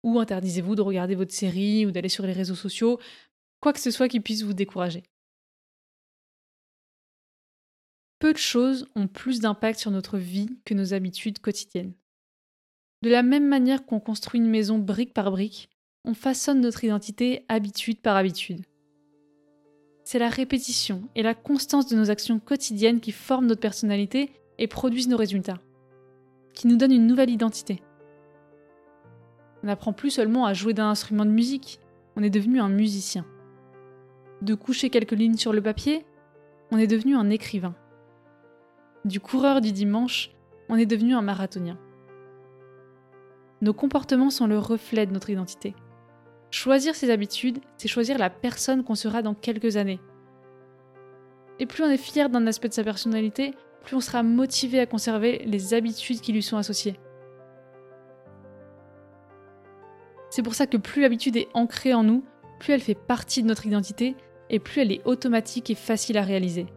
ou 0.03 0.19
interdisez-vous 0.19 0.75
de 0.75 0.81
regarder 0.81 1.15
votre 1.15 1.31
série 1.31 1.85
ou 1.85 1.91
d'aller 1.91 2.09
sur 2.09 2.25
les 2.25 2.33
réseaux 2.33 2.55
sociaux, 2.55 2.99
quoi 3.61 3.71
que 3.71 3.79
ce 3.79 3.89
soit 3.89 4.09
qui 4.09 4.19
puisse 4.19 4.43
vous 4.43 4.53
décourager. 4.53 5.03
Peu 8.29 8.33
de 8.33 8.37
choses 8.37 8.85
ont 8.95 9.07
plus 9.07 9.39
d'impact 9.39 9.79
sur 9.79 9.89
notre 9.89 10.19
vie 10.19 10.49
que 10.63 10.75
nos 10.75 10.93
habitudes 10.93 11.39
quotidiennes. 11.39 11.93
De 13.01 13.09
la 13.09 13.23
même 13.23 13.47
manière 13.47 13.87
qu'on 13.87 13.99
construit 13.99 14.39
une 14.39 14.51
maison 14.51 14.77
brique 14.77 15.15
par 15.15 15.31
brique, 15.31 15.67
on 16.05 16.13
façonne 16.13 16.61
notre 16.61 16.83
identité 16.83 17.43
habitude 17.49 17.99
par 18.01 18.15
habitude. 18.15 18.61
C'est 20.03 20.19
la 20.19 20.29
répétition 20.29 21.09
et 21.15 21.23
la 21.23 21.33
constance 21.33 21.87
de 21.87 21.95
nos 21.95 22.11
actions 22.11 22.37
quotidiennes 22.37 22.99
qui 22.99 23.11
forment 23.11 23.47
notre 23.47 23.61
personnalité 23.61 24.29
et 24.59 24.67
produisent 24.67 25.09
nos 25.09 25.17
résultats, 25.17 25.57
qui 26.53 26.67
nous 26.67 26.77
donnent 26.77 26.91
une 26.91 27.07
nouvelle 27.07 27.31
identité. 27.31 27.81
On 29.63 29.65
n'apprend 29.65 29.91
plus 29.91 30.11
seulement 30.11 30.45
à 30.45 30.53
jouer 30.53 30.75
d'un 30.75 30.91
instrument 30.91 31.25
de 31.25 31.31
musique, 31.31 31.79
on 32.15 32.21
est 32.21 32.29
devenu 32.29 32.59
un 32.59 32.69
musicien. 32.69 33.25
De 34.43 34.53
coucher 34.53 34.91
quelques 34.91 35.13
lignes 35.13 35.37
sur 35.37 35.51
le 35.51 35.63
papier, 35.63 36.05
on 36.69 36.77
est 36.77 36.85
devenu 36.85 37.15
un 37.15 37.31
écrivain. 37.31 37.73
Du 39.05 39.21
coureur 39.21 39.61
du 39.61 39.71
dimanche, 39.71 40.29
on 40.67 40.75
est 40.75 40.85
devenu 40.85 41.15
un 41.15 41.21
marathonien. 41.21 41.77
Nos 43.61 43.73
comportements 43.73 44.29
sont 44.29 44.45
le 44.45 44.59
reflet 44.59 45.05
de 45.05 45.13
notre 45.13 45.29
identité. 45.29 45.73
Choisir 46.51 46.95
ses 46.95 47.09
habitudes, 47.09 47.59
c'est 47.77 47.87
choisir 47.87 48.17
la 48.17 48.29
personne 48.29 48.83
qu'on 48.83 48.95
sera 48.95 49.21
dans 49.21 49.33
quelques 49.33 49.77
années. 49.77 50.01
Et 51.59 51.65
plus 51.65 51.83
on 51.83 51.89
est 51.89 51.97
fier 51.97 52.29
d'un 52.29 52.45
aspect 52.45 52.67
de 52.67 52.73
sa 52.73 52.83
personnalité, 52.83 53.53
plus 53.85 53.95
on 53.95 54.01
sera 54.01 54.21
motivé 54.21 54.81
à 54.81 54.85
conserver 54.85 55.43
les 55.45 55.73
habitudes 55.73 56.19
qui 56.19 56.33
lui 56.33 56.43
sont 56.43 56.57
associées. 56.57 56.99
C'est 60.29 60.43
pour 60.43 60.55
ça 60.55 60.67
que 60.67 60.77
plus 60.77 61.01
l'habitude 61.01 61.37
est 61.37 61.47
ancrée 61.53 61.93
en 61.93 62.03
nous, 62.03 62.25
plus 62.59 62.73
elle 62.73 62.81
fait 62.81 62.95
partie 62.95 63.43
de 63.43 63.47
notre 63.47 63.65
identité 63.65 64.17
et 64.49 64.59
plus 64.59 64.81
elle 64.81 64.91
est 64.91 65.05
automatique 65.05 65.69
et 65.69 65.75
facile 65.75 66.17
à 66.17 66.23
réaliser. 66.23 66.67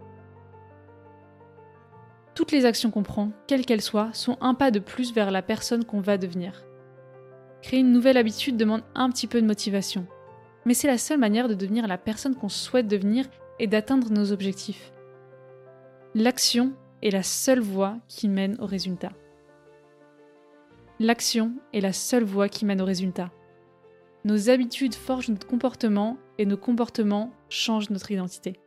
Toutes 2.35 2.53
les 2.53 2.65
actions 2.65 2.91
qu'on 2.91 3.03
prend, 3.03 3.31
quelles 3.47 3.67
qu'elles 3.67 3.83
soient, 3.83 4.13
sont 4.15 4.39
un 4.41 4.55
pas 4.55 4.71
de 4.71 4.79
plus 4.79 5.13
vers 5.13 5.31
la 5.31 5.43
personne 5.43 5.85
qu'on 5.85 6.01
va 6.01 6.17
devenir. 6.17 6.65
Créer 7.61 7.81
une 7.81 7.93
nouvelle 7.93 8.17
habitude 8.17 8.57
demande 8.57 8.83
un 8.95 9.11
petit 9.11 9.27
peu 9.27 9.41
de 9.41 9.47
motivation, 9.47 10.07
mais 10.65 10.75
c'est 10.75 10.89
la 10.89 10.99
seule 10.99 11.19
manière 11.19 11.49
de 11.49 11.55
devenir 11.55 11.87
la 11.87 11.99
personne 11.99 12.35
qu'on 12.35 12.49
souhaite 12.49 12.89
devenir 12.89 13.27
et 13.59 13.67
d'atteindre 13.67 14.11
nos 14.11 14.33
objectifs. 14.33 14.93
L'action 16.15 16.73
est 17.03 17.11
la 17.11 17.23
seule 17.23 17.61
voie 17.61 17.97
qui 18.09 18.29
mène 18.29 18.57
au 18.61 18.67
résultat. 18.67 19.13
L'action 20.99 21.53
est 21.73 21.81
la 21.81 21.93
seule 21.93 22.25
voie 22.25 22.49
qui 22.49 22.65
mène 22.65 22.81
au 22.81 22.85
résultat. 22.85 23.31
Nos 24.25 24.51
habitudes 24.51 24.95
forgent 24.95 25.31
notre 25.31 25.47
comportement 25.47 26.17
et 26.39 26.47
nos 26.47 26.57
comportements 26.57 27.33
changent 27.49 27.91
notre 27.91 28.11
identité. 28.11 28.61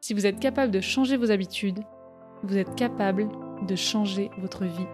Si 0.00 0.12
vous 0.14 0.26
êtes 0.26 0.38
capable 0.38 0.70
de 0.70 0.80
changer 0.80 1.16
vos 1.16 1.30
habitudes, 1.30 1.80
vous 2.42 2.56
êtes 2.56 2.74
capable 2.74 3.28
de 3.66 3.76
changer 3.76 4.30
votre 4.38 4.64
vie. 4.64 4.86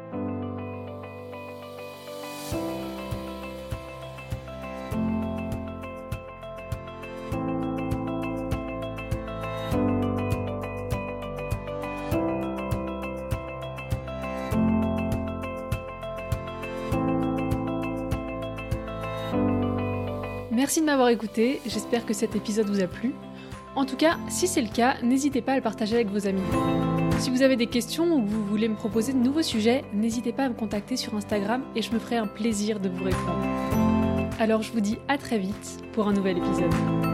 Merci 20.50 20.80
de 20.80 20.86
m'avoir 20.86 21.08
écouté, 21.10 21.60
j'espère 21.66 22.06
que 22.06 22.14
cet 22.14 22.34
épisode 22.36 22.68
vous 22.68 22.80
a 22.80 22.86
plu. 22.86 23.14
En 23.76 23.84
tout 23.84 23.96
cas, 23.96 24.16
si 24.28 24.46
c'est 24.46 24.62
le 24.62 24.68
cas, 24.68 24.94
n'hésitez 25.02 25.42
pas 25.42 25.52
à 25.52 25.56
le 25.56 25.62
partager 25.62 25.96
avec 25.96 26.08
vos 26.08 26.26
amis. 26.26 26.40
Si 27.18 27.30
vous 27.30 27.42
avez 27.42 27.56
des 27.56 27.66
questions 27.66 28.16
ou 28.16 28.24
vous 28.24 28.44
voulez 28.44 28.68
me 28.68 28.74
proposer 28.74 29.12
de 29.12 29.18
nouveaux 29.18 29.42
sujets, 29.42 29.84
n'hésitez 29.92 30.32
pas 30.32 30.44
à 30.44 30.48
me 30.48 30.54
contacter 30.54 30.96
sur 30.96 31.14
Instagram 31.14 31.62
et 31.74 31.82
je 31.82 31.92
me 31.92 31.98
ferai 31.98 32.16
un 32.16 32.26
plaisir 32.26 32.80
de 32.80 32.88
vous 32.88 33.04
répondre. 33.04 33.44
Alors 34.38 34.62
je 34.62 34.72
vous 34.72 34.80
dis 34.80 34.98
à 35.08 35.16
très 35.16 35.38
vite 35.38 35.78
pour 35.92 36.08
un 36.08 36.12
nouvel 36.12 36.38
épisode. 36.38 37.13